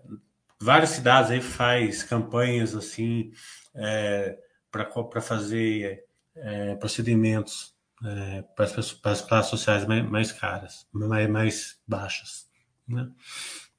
[0.60, 3.32] várias cidades aí faz campanhas assim
[3.74, 4.36] é,
[4.70, 6.03] para fazer
[6.36, 12.46] é, procedimentos é, para, as, para, as, classes sociais mais, mais caras, mais, mais baixas.
[12.86, 13.08] Né?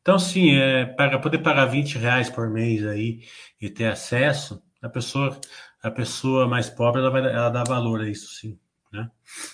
[0.01, 3.21] Então, sim, é, para poder pagar 20 reais por mês aí
[3.59, 5.39] e ter acesso, a pessoa,
[5.81, 8.59] a pessoa mais pobre ela, vai, ela dá valor a isso, sim.
[8.91, 9.09] Né?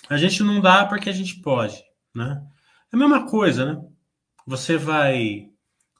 [0.08, 1.82] A gente não dá porque a gente pode.
[2.14, 2.42] Né?
[2.92, 3.82] É a mesma coisa, né?
[4.46, 5.48] Você vai,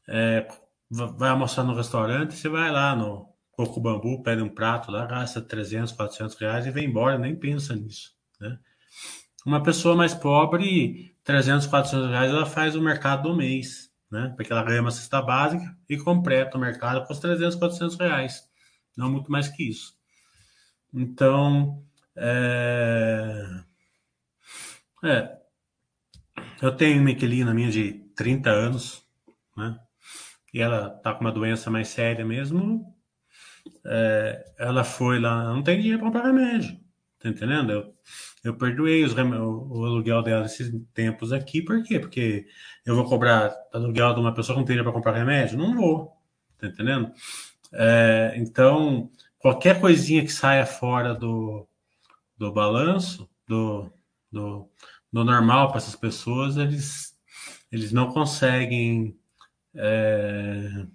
[0.08, 0.46] é,
[0.90, 5.40] vai almoçar no restaurante, você vai lá no, Coco Bambu pede um prato lá, gasta
[5.40, 8.10] 300, 400 reais e vem embora, nem pensa nisso.
[8.40, 8.58] Né?
[9.46, 14.32] Uma pessoa mais pobre, 300, 400 reais, ela faz o mercado do mês, né?
[14.34, 18.42] porque ela ganha uma cesta básica e completa o mercado com os 300, 400 reais.
[18.96, 19.94] Não muito mais que isso.
[20.92, 21.82] Então,
[22.16, 23.62] é...
[25.04, 25.38] é.
[26.60, 29.04] Eu tenho uma inquilina minha de 30 anos,
[29.56, 29.78] né?
[30.54, 32.91] E ela tá com uma doença mais séria mesmo,
[33.84, 36.78] é, ela foi lá, não tem dinheiro para comprar remédio,
[37.18, 37.72] tá entendendo?
[37.72, 37.94] Eu,
[38.44, 41.98] eu perdoei os, o, o aluguel dela esses tempos aqui, por quê?
[41.98, 42.46] Porque
[42.84, 45.58] eu vou cobrar aluguel de uma pessoa que não tem dinheiro para comprar remédio?
[45.58, 46.16] Não vou,
[46.58, 47.12] tá entendendo?
[47.72, 51.66] É, então, qualquer coisinha que saia fora do,
[52.36, 53.90] do balanço, do,
[54.30, 54.68] do,
[55.12, 57.16] do normal para essas pessoas, eles,
[57.70, 59.16] eles não conseguem.
[59.74, 60.86] É,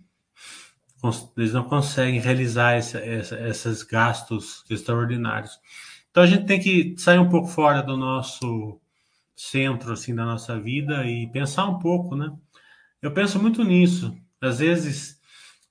[1.37, 5.59] eles não conseguem realizar essa, esses gastos extraordinários.
[6.09, 8.79] Então a gente tem que sair um pouco fora do nosso
[9.35, 12.31] centro assim da nossa vida e pensar um pouco, né?
[13.01, 14.17] Eu penso muito nisso.
[14.41, 15.21] Às vezes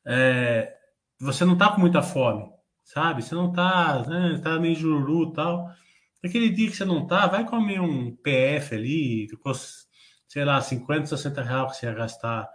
[0.05, 0.72] é,
[1.20, 2.49] você não tá com muita fome,
[2.85, 3.22] sabe?
[3.22, 5.68] Você não tá, né, tá meio jururu tal.
[6.24, 9.29] Aquele dia que você não tá, vai comer um PF ali,
[10.29, 12.49] sei lá, 50, 60 reais que você ia gastar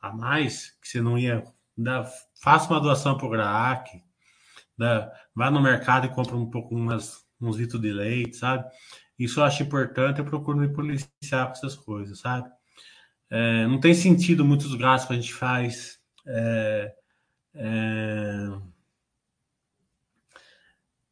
[0.00, 1.42] a mais, que você não ia
[1.78, 2.04] Dá,
[2.42, 4.02] faça uma doação para o GRAAC,
[4.76, 8.68] dá, vá no mercado e compra um pouco umas uns litros de leite, sabe?
[9.18, 12.50] Isso eu acho importante, eu procuro me policiar com essas coisas, sabe?
[13.30, 16.94] É, não tem sentido muitos gastos que a gente faz é,
[17.54, 18.48] é,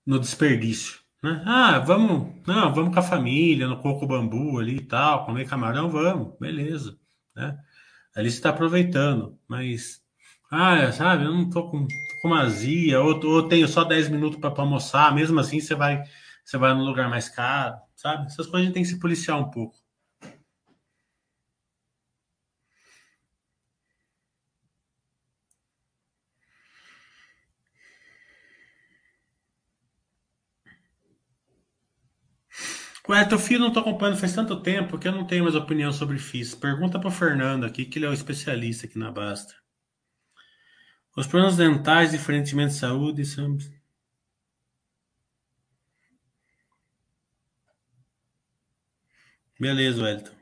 [0.05, 1.01] no desperdício.
[1.23, 1.43] Né?
[1.45, 5.91] Ah, vamos, não, vamos com a família, no coco bambu ali e tal, comer camarão,
[5.91, 6.99] vamos, beleza.
[7.35, 7.59] Né?
[8.15, 10.03] Ali você está aproveitando, mas,
[10.51, 14.39] ah, sabe, eu não tô com, tô com azia, ou, ou tenho só 10 minutos
[14.41, 16.03] para almoçar, mesmo assim você vai,
[16.45, 18.27] você vai no lugar mais caro, sabe?
[18.27, 19.77] Essas coisas a gente tem que se policiar um pouco.
[33.09, 35.91] Ué, teu filho não tô acompanhando faz tanto tempo que eu não tenho mais opinião
[35.93, 36.55] sobre FIS.
[36.55, 39.55] Pergunta pro Fernando aqui, que ele é o especialista aqui na Basta.
[41.17, 43.57] Os problemas dentais, diferentemente de saúde, são.
[49.59, 50.36] Beleza, Wellington.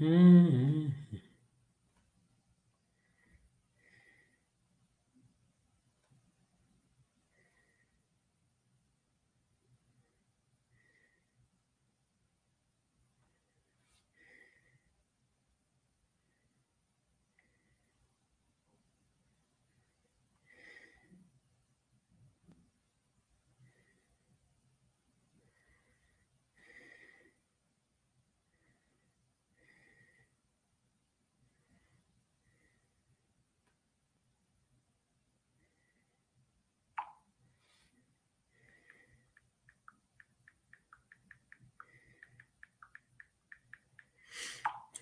[0.00, 0.92] 嗯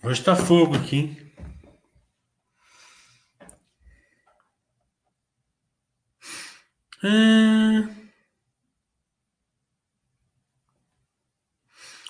[0.03, 1.17] Hoje tá fogo aqui, hein?
[7.05, 8.01] É...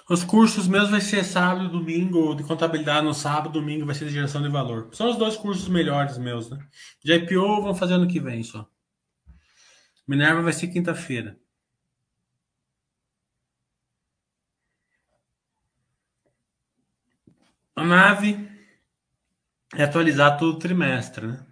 [0.09, 4.07] Os cursos meus vai ser sábado e domingo, de contabilidade no sábado, domingo vai ser
[4.07, 4.88] de geração de valor.
[4.93, 6.59] São os dois cursos melhores meus, né?
[7.05, 8.68] De IPO vão fazer ano que vem só.
[10.07, 11.38] Minerva vai ser quinta-feira.
[17.81, 18.47] A nave
[19.74, 21.47] é atualizar todo trimestre, né?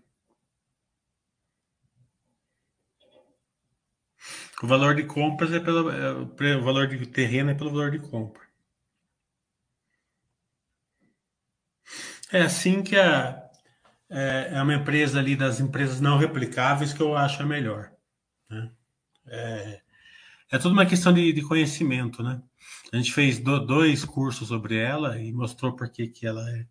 [4.63, 7.99] O valor de compras é pelo é, o valor de terreno é pelo valor de
[7.99, 8.43] compra.
[12.31, 13.51] É assim que a,
[14.11, 17.91] é, é uma empresa ali das empresas não replicáveis que eu acho a melhor.
[18.51, 18.71] Né?
[19.29, 19.83] É,
[20.51, 22.41] é tudo uma questão de, de conhecimento, né?
[22.93, 26.67] A gente fez do, dois cursos sobre ela e mostrou por que ela é,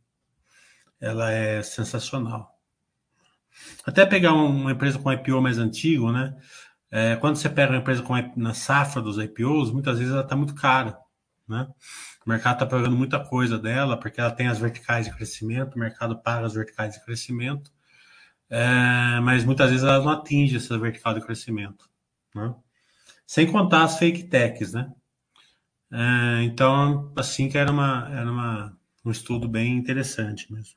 [0.99, 2.57] ela é sensacional.
[3.85, 6.35] Até pegar uma empresa com IPO mais antigo, né?
[6.89, 10.35] É, quando você pega uma empresa com na safra dos IPOs, muitas vezes ela está
[10.35, 10.97] muito cara,
[11.47, 11.67] né?
[12.25, 15.79] O mercado está pagando muita coisa dela, porque ela tem as verticais de crescimento, o
[15.79, 17.71] mercado paga as verticais de crescimento,
[18.49, 21.89] é, mas muitas vezes ela não atinge essa vertical de crescimento,
[22.33, 22.55] né?
[23.27, 24.89] Sem contar as fake techs, né?
[25.91, 30.75] É, então, assim que era uma, era uma, um estudo bem interessante mesmo.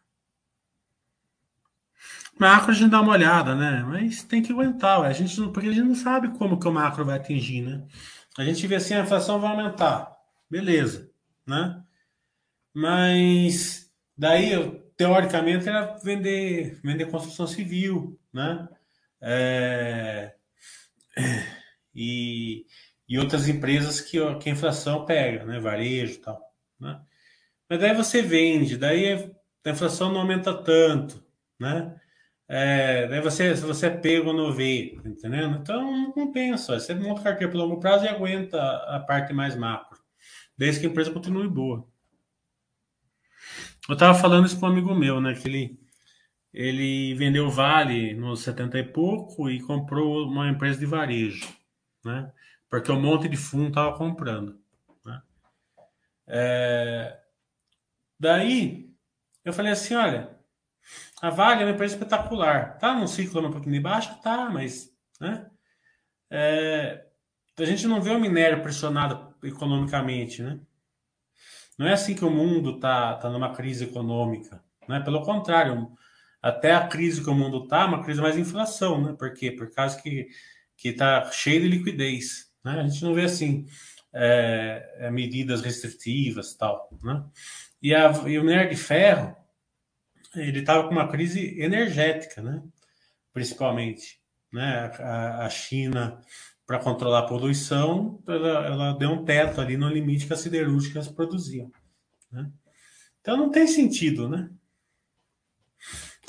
[2.38, 3.84] Macro a gente dá uma olhada, né?
[3.86, 7.05] Mas tem que aguentar, a gente porque a gente não sabe como que o macro
[7.05, 7.86] vai atingir, né?
[8.36, 10.11] A gente vê assim, a inflação vai aumentar.
[10.51, 11.11] Beleza,
[11.46, 11.82] né?
[12.74, 18.68] Mas daí, teoricamente, era vender, vender construção civil, né?
[19.20, 20.34] É,
[21.95, 22.66] e,
[23.09, 25.59] e outras empresas que, que a inflação pega, né?
[25.61, 26.41] Varejo e tal.
[26.78, 27.01] Né?
[27.68, 29.32] Mas daí você vende, daí
[29.64, 31.24] a inflação não aumenta tanto,
[31.59, 32.01] né?
[32.53, 35.59] é, daí você, você é pego no V, entendendo?
[35.59, 36.80] Então não compensa.
[36.80, 40.01] Você monta carteira por longo prazo e aguenta a parte mais macro,
[40.59, 41.86] desde que a empresa continue boa.
[43.88, 45.34] Eu estava falando isso com um amigo meu, né?
[45.34, 45.78] Que ele,
[46.53, 51.47] ele vendeu Vale nos 70 e pouco e comprou uma empresa de varejo,
[52.05, 52.32] né?
[52.68, 54.61] Porque um monte de fundo estava comprando.
[55.05, 55.22] Né?
[56.26, 57.20] É...
[58.18, 58.94] Daí
[59.44, 60.38] eu falei assim: olha,
[61.20, 62.78] a Vale é uma empresa espetacular.
[62.78, 64.20] Tá num ciclo um pouquinho de baixo?
[64.22, 64.94] Tá, mas.
[65.20, 65.51] Né?
[66.30, 67.07] É...
[67.59, 70.59] A gente não vê o minério pressionado economicamente, né?
[71.76, 74.62] Não é assim que o mundo está tá numa crise econômica.
[74.88, 75.01] Né?
[75.01, 75.90] Pelo contrário,
[76.42, 79.14] até a crise que o mundo está, uma crise mais inflação, né?
[79.18, 79.51] Por quê?
[79.51, 80.28] Por causa que
[80.81, 82.51] que está cheio de liquidez.
[82.64, 82.81] Né?
[82.81, 83.66] A gente não vê assim
[84.14, 87.22] é, é, medidas restritivas tal, né?
[87.83, 89.37] E, a, e o minério de ferro
[90.35, 92.62] ele estava com uma crise energética, né?
[93.33, 94.18] Principalmente,
[94.51, 94.91] né?
[94.99, 96.20] A, a China
[96.66, 101.09] para controlar a poluição, ela, ela, deu um teto ali no limite que as siderúrgicas
[101.09, 101.70] produziam.
[102.31, 102.49] Né?
[103.20, 104.49] Então não tem sentido, né?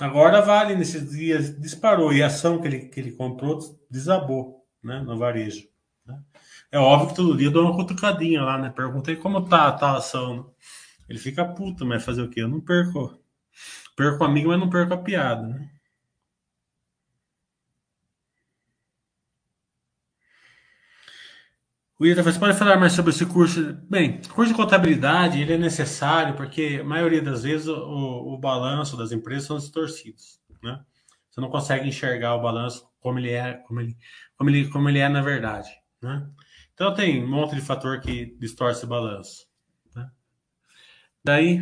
[0.01, 4.99] Agora Vale nesses dias disparou e a ação que ele, que ele comprou desabou, né,
[4.99, 5.67] no varejo.
[6.03, 6.19] Né?
[6.71, 8.71] É óbvio que todo dia eu dou uma cutucadinha lá, né?
[8.75, 10.37] Perguntei como tá, tá a ação.
[10.37, 10.43] Né?
[11.07, 12.41] Ele fica puto, mas fazer o quê?
[12.41, 13.15] Eu não perco.
[13.95, 15.69] Perco amigo, mas não perco a piada, né?
[22.01, 23.77] O Ida, você pode falar mais sobre esse curso?
[23.87, 28.97] Bem, curso de contabilidade ele é necessário porque a maioria das vezes o, o, balanço
[28.97, 30.83] das empresas são distorcidos, né?
[31.29, 33.95] Você não consegue enxergar o balanço como ele é, como ele,
[34.35, 35.69] como ele, como ele é na verdade,
[36.01, 36.27] né?
[36.73, 39.45] Então tem um monte de fator que distorce o balanço,
[39.95, 40.09] né?
[41.23, 41.61] Daí,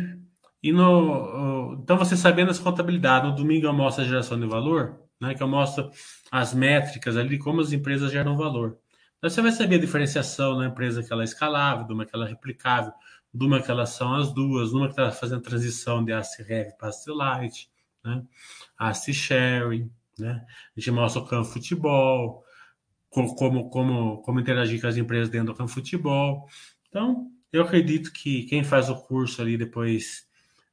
[0.62, 5.02] e no, então você sabendo essa contabilidade, no domingo eu mostro a geração de valor,
[5.20, 5.34] né?
[5.34, 5.90] Que eu mostro
[6.32, 8.78] as métricas ali como as empresas geram valor.
[9.22, 12.26] Você vai saber a diferenciação na empresa que ela é escalável, de uma que ela
[12.26, 12.92] é replicável,
[13.32, 16.42] de uma que elas são as duas, de uma que está fazendo transição de ACI
[16.48, 17.70] Heavy para ACI Light,
[18.02, 18.24] né?
[18.78, 20.44] ACI Sharing, né?
[20.76, 22.42] A gente mostra o campo futebol,
[23.10, 26.48] como, como, como interagir com as empresas dentro do campo futebol.
[26.88, 30.26] Então, eu acredito que quem faz o curso ali depois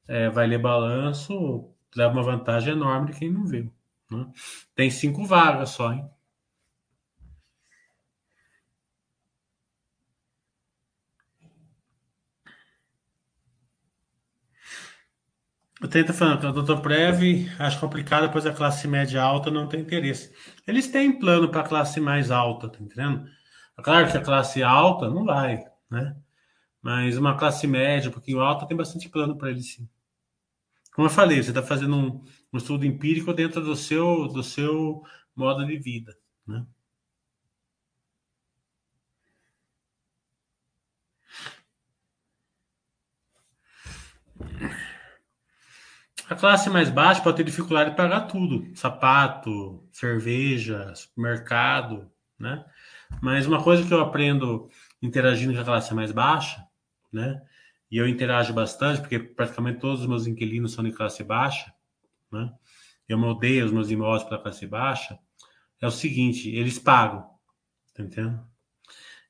[0.07, 3.71] é, vai ler balanço, leva uma vantagem enorme de quem não viu.
[4.09, 4.25] Né?
[4.75, 6.09] Tem cinco vagas só, hein?
[15.79, 19.67] O Tenta falando que o doutor Prev acho complicado, pois a classe média alta não
[19.67, 20.33] tem interesse.
[20.65, 23.29] Eles têm plano para a classe mais alta, tá entendendo?
[23.83, 26.15] Claro que a classe alta não vai, né?
[26.81, 29.87] Mas uma classe média, um pouquinho alta, tem bastante plano para eles sim.
[30.95, 35.03] Como eu falei, você está fazendo um, um, estudo empírico dentro do seu, do seu
[35.35, 36.17] modo de vida,
[36.47, 36.65] né?
[46.29, 52.65] A classe mais baixa pode ter dificuldade de pagar tudo: sapato, cerveja, supermercado, né?
[53.21, 54.69] Mas uma coisa que eu aprendo
[55.01, 56.65] interagindo com a classe mais baixa,
[57.11, 57.41] né?
[57.89, 61.73] E eu interajo bastante, porque praticamente todos os meus inquilinos são de classe baixa,
[62.29, 62.51] né?
[63.07, 65.17] Eu moldei os meus imóveis para classe baixa.
[65.79, 67.21] É o seguinte: eles pagam,
[67.93, 68.45] tá entendendo?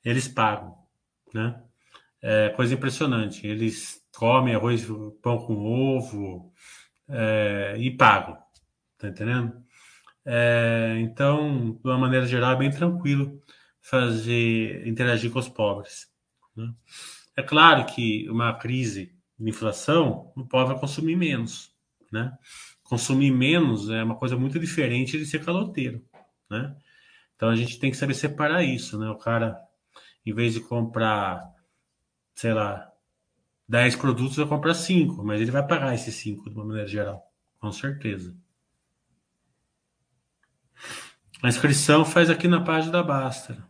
[0.04, 0.76] Eles pagam,
[1.32, 1.62] né?
[2.20, 3.46] É coisa impressionante.
[3.46, 4.88] Eles comem arroz,
[5.22, 6.52] pão com ovo,
[7.10, 8.38] é, e pago.
[8.98, 9.64] Tá entendendo?
[10.26, 13.42] É, então, de uma maneira geral, é bem tranquilo
[13.82, 16.08] fazer interagir com os pobres.
[16.56, 16.74] Né?
[17.36, 21.72] É claro que uma crise de inflação, o pobre vai consumir menos.
[22.12, 22.36] Né?
[22.84, 26.04] Consumir menos é uma coisa muito diferente de ser caloteiro.
[26.50, 26.76] Né?
[27.36, 28.98] Então a gente tem que saber separar isso.
[28.98, 29.10] Né?
[29.10, 29.58] O cara,
[30.26, 31.42] em vez de comprar,
[32.36, 32.92] sei lá,
[33.68, 37.22] 10 produtos, vai comprar 5, mas ele vai pagar esses 5 de uma maneira geral,
[37.60, 38.36] com certeza.
[41.44, 43.67] A inscrição faz aqui na página da Basta.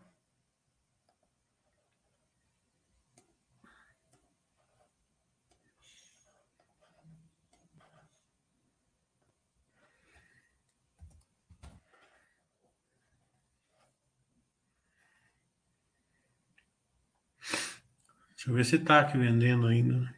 [18.47, 19.99] Deixa eu ver se tá aqui vendendo ainda.
[19.99, 20.13] Né?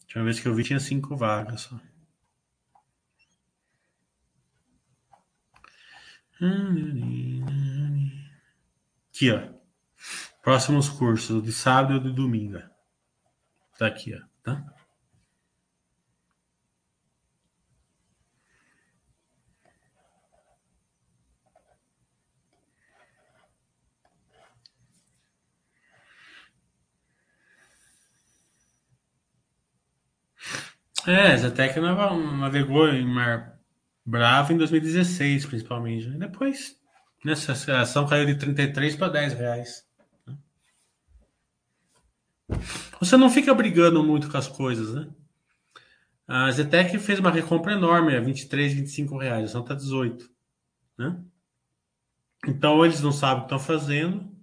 [0.00, 1.80] Deixa eu ver se eu vi tinha cinco vagas só.
[9.10, 9.48] Aqui, ó.
[10.42, 12.60] Próximos cursos, de sábado e de domingo.
[13.78, 14.20] Tá aqui, ó.
[14.42, 14.74] Tá?
[31.06, 33.58] É, Zetec navegou em Mar
[34.06, 36.08] Bravo em 2016, principalmente.
[36.08, 36.18] Né?
[36.18, 36.76] Depois,
[37.24, 39.84] nessa ação caiu de 33 para 10 reais.
[40.26, 40.36] Né?
[43.00, 45.08] Você não fica brigando muito com as coisas, né?
[46.26, 50.26] A Zetec fez uma recompra enorme, a 23, 25 reais, a ação está 18.
[50.96, 51.22] Né?
[52.46, 54.33] Então, eles não sabem o que estão fazendo,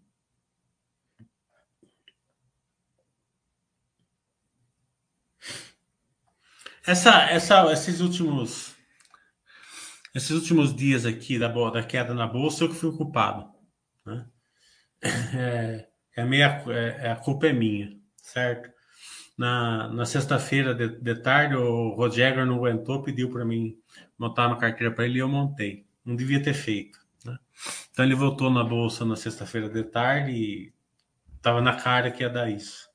[6.86, 8.75] Essa, essa, esses últimos
[10.13, 13.49] esses últimos dias aqui da, da queda na bolsa eu que fui culpado.
[14.05, 14.25] Né?
[15.34, 18.69] É, é, meia, é, a culpa é minha, certo?
[19.38, 23.75] Na, na sexta-feira de, de, tarde, o Roger não aguentou, pediu para mim
[24.19, 25.88] montar uma carteira para ele e eu montei.
[26.05, 26.99] Não devia ter feito.
[27.25, 27.38] Né?
[27.91, 30.73] Então ele voltou na bolsa na sexta-feira de tarde e
[31.36, 32.91] estava na cara que ia dar isso.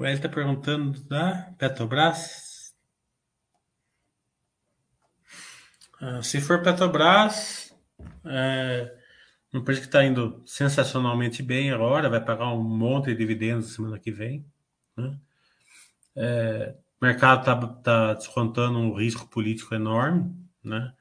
[0.00, 2.74] O Hélio está perguntando da Petrobras.
[6.00, 7.76] Ah, se for Petrobras,
[8.24, 8.96] é,
[9.52, 13.98] uma empresa que está indo sensacionalmente bem agora, vai pagar um monte de dividendos semana
[13.98, 14.42] que vem.
[14.96, 15.18] Né?
[16.16, 20.34] É, o mercado está tá descontando um risco político enorme.
[20.64, 20.94] Né?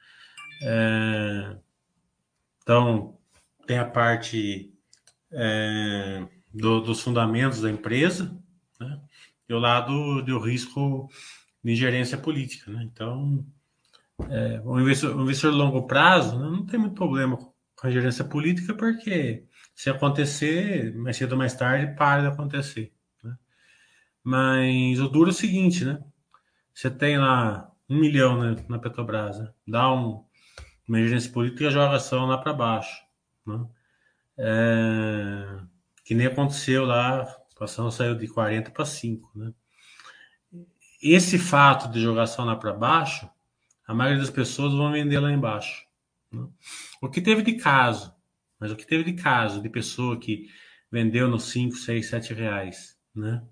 [0.62, 1.56] É,
[2.62, 3.18] então,
[3.66, 4.74] tem a parte
[5.32, 8.38] é, do, dos fundamentos da empresa,
[8.80, 9.00] né?
[9.48, 11.10] e o lado do risco
[11.64, 12.72] de ingerência política.
[12.72, 12.84] Né?
[12.84, 13.46] Então,
[14.30, 18.24] é, o, investidor, o investidor longo prazo né, não tem muito problema com a ingerência
[18.26, 22.94] política, porque se acontecer, mais cedo ou mais tarde, para de acontecer.
[23.24, 23.36] Né?
[24.24, 26.04] Mas o duro é o seguinte, né?
[26.74, 29.50] Você tem lá um milhão né, na Petrobras, né?
[29.68, 30.24] dá um,
[30.88, 33.02] uma emergência política joga a ação lá para baixo.
[33.46, 33.66] Né?
[34.38, 35.60] É,
[36.04, 37.26] que nem aconteceu lá,
[37.64, 39.32] a ação saiu de 40 para 5.
[39.36, 39.53] Né?
[41.01, 43.30] Esse fato de jogar lá para baixo,
[43.88, 45.86] a maioria das pessoas vão vender lá embaixo.
[46.32, 46.47] Né?
[47.01, 48.14] O que teve de caso,
[48.60, 50.49] mas o que teve de caso de pessoa que
[50.91, 53.43] vendeu nos 5, 6, 7 reais, né?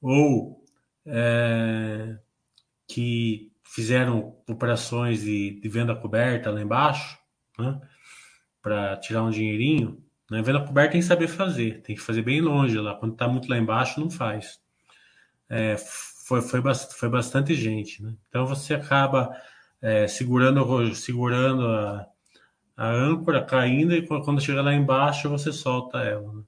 [0.00, 0.64] ou
[1.06, 2.18] é,
[2.86, 7.18] que fizeram operações de, de, venda coberta lá embaixo,
[7.58, 7.80] né?
[8.62, 10.02] para tirar um dinheirinho.
[10.30, 10.42] Né?
[10.42, 12.94] Venda coberta tem que saber fazer, tem que fazer bem longe lá.
[12.94, 14.60] Quando está muito lá embaixo, não faz.
[15.48, 15.76] É,
[16.26, 18.02] foi, foi, foi bastante gente.
[18.02, 18.14] Né?
[18.28, 19.34] Então você acaba
[19.80, 22.06] é, segurando, segurando a,
[22.76, 26.32] a âncora, caindo, e quando chega lá embaixo, você solta ela.
[26.32, 26.42] Né?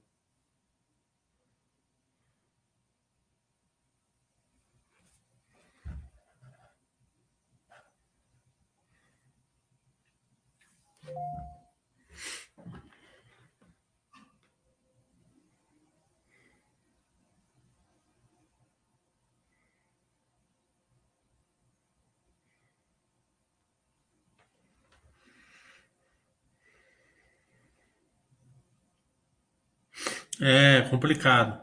[30.43, 31.61] É complicado.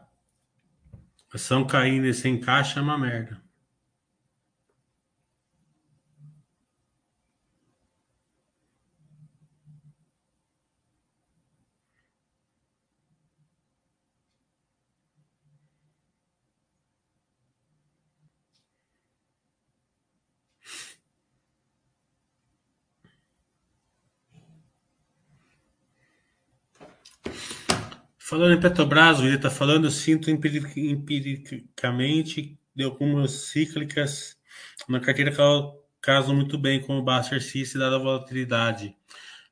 [1.34, 3.42] Ação caindo sem caixa é uma merda.
[28.28, 34.36] Falando em Petrobras, ele está falando, eu sinto empiricamente de algumas cíclicas
[34.86, 35.38] na carteira que
[36.02, 38.94] casam muito bem com o Buster System, dada a volatilidade.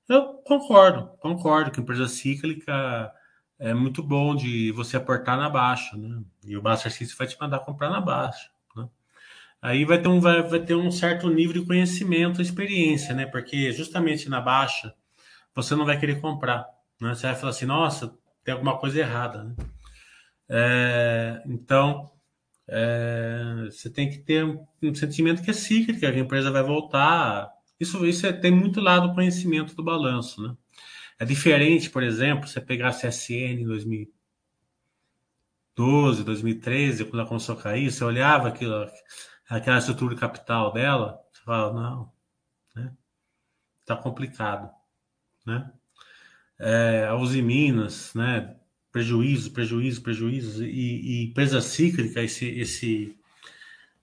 [0.06, 3.10] Eu concordo, concordo que empresa cíclica
[3.58, 6.22] é muito bom de você aportar na baixa, né?
[6.44, 8.86] E o Buster System vai te mandar comprar na baixa, né?
[9.62, 13.24] Aí vai ter um, vai, vai ter um certo nível de conhecimento, experiência, né?
[13.24, 14.94] Porque justamente na baixa
[15.54, 16.66] você não vai querer comprar,
[17.00, 17.14] né?
[17.14, 18.14] Você vai falar assim, nossa,
[18.46, 19.56] tem alguma coisa errada, né?
[20.48, 22.08] É, então,
[22.68, 27.50] é, você tem que ter um, sentimento que é cíclico, que a empresa vai voltar.
[27.80, 30.56] Isso, isso é, tem muito lado do conhecimento do balanço, né?
[31.18, 37.60] É diferente, por exemplo, você pegar a CSN em 2012, 2013, quando ela começou a
[37.60, 38.86] cair, você olhava aquilo,
[39.48, 42.12] aquela estrutura de capital dela, você fala, não,
[42.76, 42.92] né?
[43.84, 44.70] Tá complicado,
[45.44, 45.72] né?
[46.58, 48.54] É, a Uzi Minas, né?
[48.92, 53.18] Prejuízo, prejuízo, prejuízo, e, e empresa cíclica, esse, esse,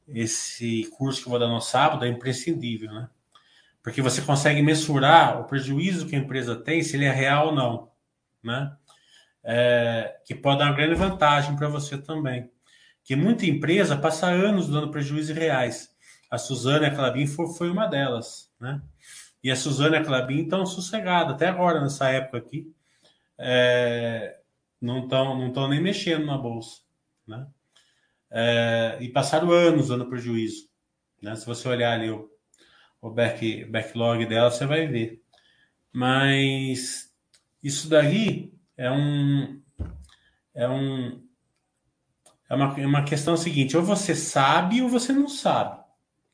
[0.08, 3.10] esse curso que eu vou dar no sábado é imprescindível, né?
[3.84, 7.54] porque você consegue mensurar o prejuízo que a empresa tem, se ele é real ou
[7.54, 7.92] não,
[8.42, 8.74] né?
[9.44, 12.50] É, que pode dar uma grande vantagem para você também.
[13.04, 15.94] Que muita empresa passa anos dando prejuízos reais.
[16.32, 18.82] A Suzana e a Clabin foi, foi uma delas, né?
[19.44, 22.74] E a Suzana e a Clabin estão sossegadas, até agora, nessa época aqui,
[23.38, 24.40] é,
[24.80, 26.82] não estão não tão nem mexendo na bolsa,
[27.28, 27.48] né?
[28.32, 30.70] É, e passaram anos dando prejuízo.
[31.22, 31.36] Né?
[31.36, 32.34] Se você olhar ali o
[33.04, 35.22] o back, backlog dela, você vai ver.
[35.92, 37.14] Mas
[37.62, 39.62] isso daí é um
[40.56, 41.22] é um
[42.50, 45.83] é uma, é uma questão seguinte, ou você sabe ou você não sabe.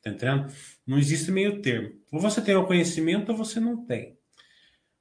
[0.02, 0.52] Tá entendendo?
[0.86, 1.92] Não existe meio termo.
[2.10, 4.18] Ou você tem o conhecimento ou você não tem.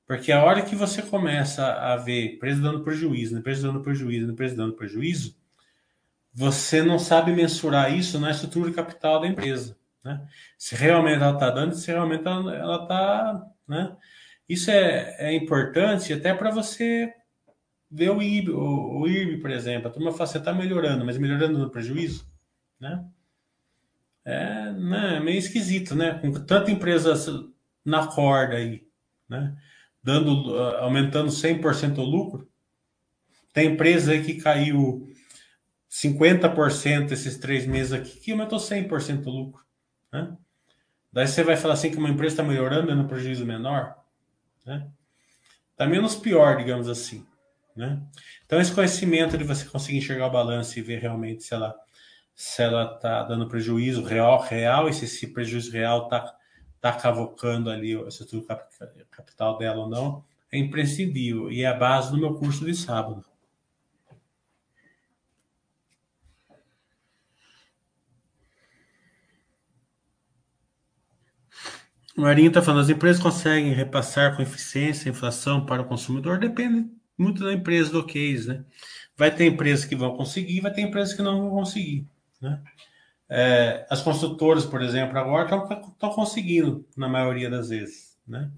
[0.06, 4.56] Porque a hora que você começa a ver empresa dando prejuízo, empresa dando prejuízo, empresa
[4.56, 5.38] dando prejuízo,
[6.34, 9.78] você não sabe mensurar isso na estrutura capital da empresa.
[10.04, 10.26] Né?
[10.58, 13.46] Se realmente ela está dando, se realmente ela está.
[13.68, 13.96] Né?
[14.48, 17.14] Isso é, é importante até para você
[17.90, 19.88] ver o IB, o, o IRB, por exemplo.
[19.88, 22.26] A turma fala, você está melhorando, mas melhorando no prejuízo?
[22.80, 23.04] Né?
[24.30, 26.20] É, né, é meio esquisito, né?
[26.20, 27.16] Com tanta empresa
[27.84, 28.88] na corda aí,
[29.28, 29.58] né?
[30.04, 32.48] Dando, aumentando 100% o lucro.
[33.52, 35.12] Tem empresa aí que caiu
[35.90, 39.66] 50% esses três meses aqui, que aumentou 100% o lucro.
[40.14, 40.38] Né?
[41.12, 43.96] Daí você vai falar assim que uma empresa está melhorando no prejuízo menor,
[44.64, 44.88] né?
[45.76, 47.26] Tá menos pior, digamos assim,
[47.76, 48.00] né?
[48.46, 51.76] Então esse conhecimento de você conseguir enxergar o balanço e ver realmente se ela
[52.40, 56.34] se ela está dando prejuízo real, real e se esse prejuízo real está
[56.80, 58.46] tá cavocando ali o estrutura
[59.12, 63.26] capital dela ou não, é imprescindível e é a base do meu curso de sábado.
[72.16, 76.40] O Marinho está falando, as empresas conseguem repassar com eficiência a inflação para o consumidor?
[76.40, 78.66] Depende muito da empresa, do case, né?
[79.18, 82.08] Vai ter empresas que vão conseguir, vai ter empresas que não vão conseguir,
[82.42, 82.62] né?
[83.30, 88.52] É, as construtoras, por exemplo, agora estão conseguindo, na maioria das vezes, né?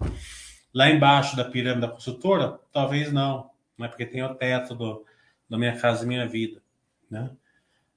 [0.72, 3.88] Lá embaixo da pirâmide da construtora, talvez não, né?
[3.88, 5.04] porque tem o teto do,
[5.48, 6.62] da Minha Casa Minha Vida,
[7.10, 7.30] né?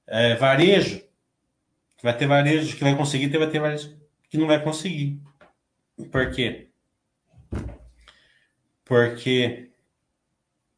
[0.05, 1.01] É, varejo,
[2.03, 3.97] vai ter varejo que vai conseguir, vai ter varejo
[4.29, 5.21] que não vai conseguir.
[6.11, 6.69] Por quê?
[8.83, 9.71] Porque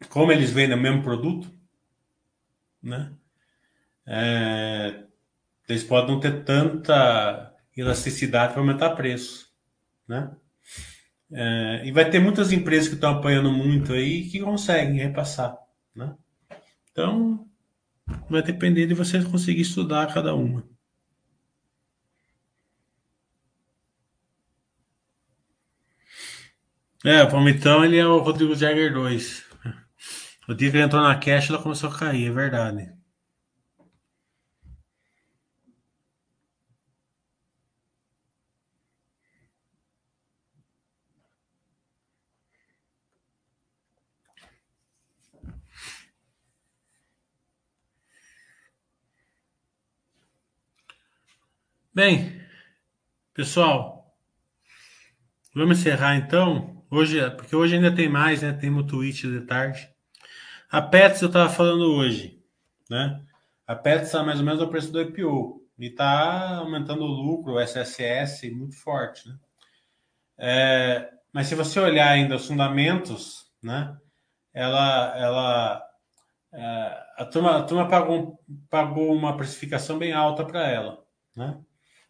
[0.10, 1.51] como eles vendem o mesmo produto,
[2.82, 3.12] né?
[4.08, 5.03] É,
[5.68, 9.47] eles podem não ter tanta elasticidade para aumentar preço,
[10.08, 10.32] né?
[11.32, 15.58] É, e vai ter muitas empresas que estão apanhando muito aí que conseguem repassar,
[15.93, 16.16] né?
[16.91, 17.45] Então,
[18.30, 20.64] vai depender de vocês conseguir estudar cada uma.
[27.05, 29.45] É, o Palmitão ele é o Rodrigo Jagger 2.
[30.47, 32.97] O dia que ele entrou na cash, ela começou a cair, é verdade.
[51.98, 52.39] Bem,
[53.34, 54.16] pessoal,
[55.52, 56.86] vamos encerrar então.
[56.91, 58.54] Hoje, porque hoje ainda tem mais, né?
[58.54, 59.89] Tem o tweet de tarde.
[60.70, 62.39] A Pets eu estava falando hoje,
[62.88, 63.20] né?
[63.66, 67.54] A Pets está mais ou menos o preço do IPO e está aumentando o lucro,
[67.54, 69.39] o SSS, muito forte, né?
[70.38, 73.98] É, mas se você olhar ainda os fundamentos, né?
[74.54, 75.89] Ela, ela,
[76.54, 78.39] é, a turma, a turma pagou,
[78.70, 81.04] pagou uma precificação bem alta para ela,
[81.36, 81.60] né?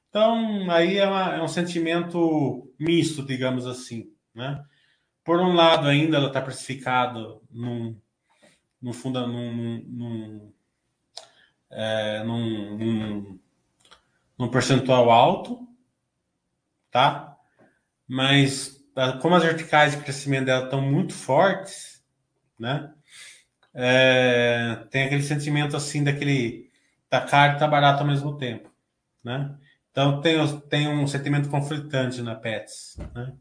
[0.09, 4.11] Então aí é, uma, é um sentimento misto, digamos assim.
[4.33, 4.63] Né?
[5.23, 7.19] Por um lado, ainda ela está precificada
[7.51, 7.99] num,
[8.81, 10.53] num, funda, num, num,
[11.69, 13.39] é, num, num,
[14.37, 15.67] num percentual alto,
[16.91, 17.35] tá?
[18.07, 18.77] Mas
[19.21, 22.03] como as verticais de crescimento dela estão muito fortes,
[22.59, 22.93] né?
[23.73, 26.71] É, tem aquele sentimento assim daquele
[27.09, 28.71] tá caro e tá barato ao mesmo tempo,
[29.23, 29.55] né?
[29.97, 33.33] Então tem, tem um sentimento conflitante na Pets, né?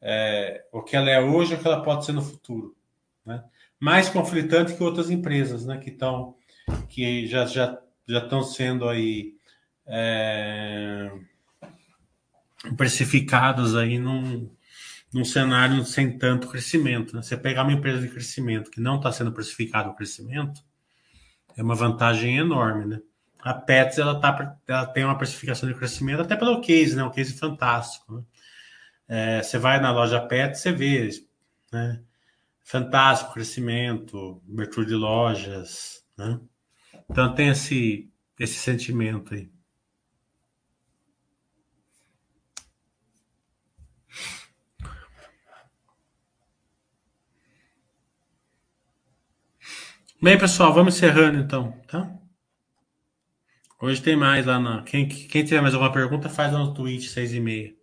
[0.00, 2.74] É, o que ela é hoje, o que ela pode ser no futuro,
[3.26, 3.44] né?
[3.78, 5.76] Mais conflitante que outras empresas, né?
[5.76, 5.94] Que
[6.88, 7.78] que já já
[8.08, 9.34] já estão sendo aí
[9.86, 11.12] é,
[12.74, 14.50] precificadas aí num,
[15.12, 17.14] num cenário sem tanto crescimento.
[17.14, 17.20] Né?
[17.20, 20.64] Você pegar uma empresa de crescimento que não está sendo precificado o crescimento,
[21.54, 23.02] é uma vantagem enorme, né?
[23.42, 27.02] A Pets ela, tá, ela tem uma precificação de crescimento até pelo case, né?
[27.02, 28.14] Um case fantástico.
[28.14, 28.22] Né?
[29.08, 31.10] É, você vai na loja Pets, você vê,
[31.72, 32.00] né?
[32.62, 36.40] Fantástico crescimento, abertura de lojas, né?
[37.10, 39.50] Então tem esse, esse sentimento aí.
[50.22, 52.21] Bem, pessoal, vamos encerrando então, tá?
[53.82, 54.82] Hoje tem mais lá na.
[54.82, 57.74] Quem, quem tiver mais alguma pergunta, faz lá no Twitch, seis e meia.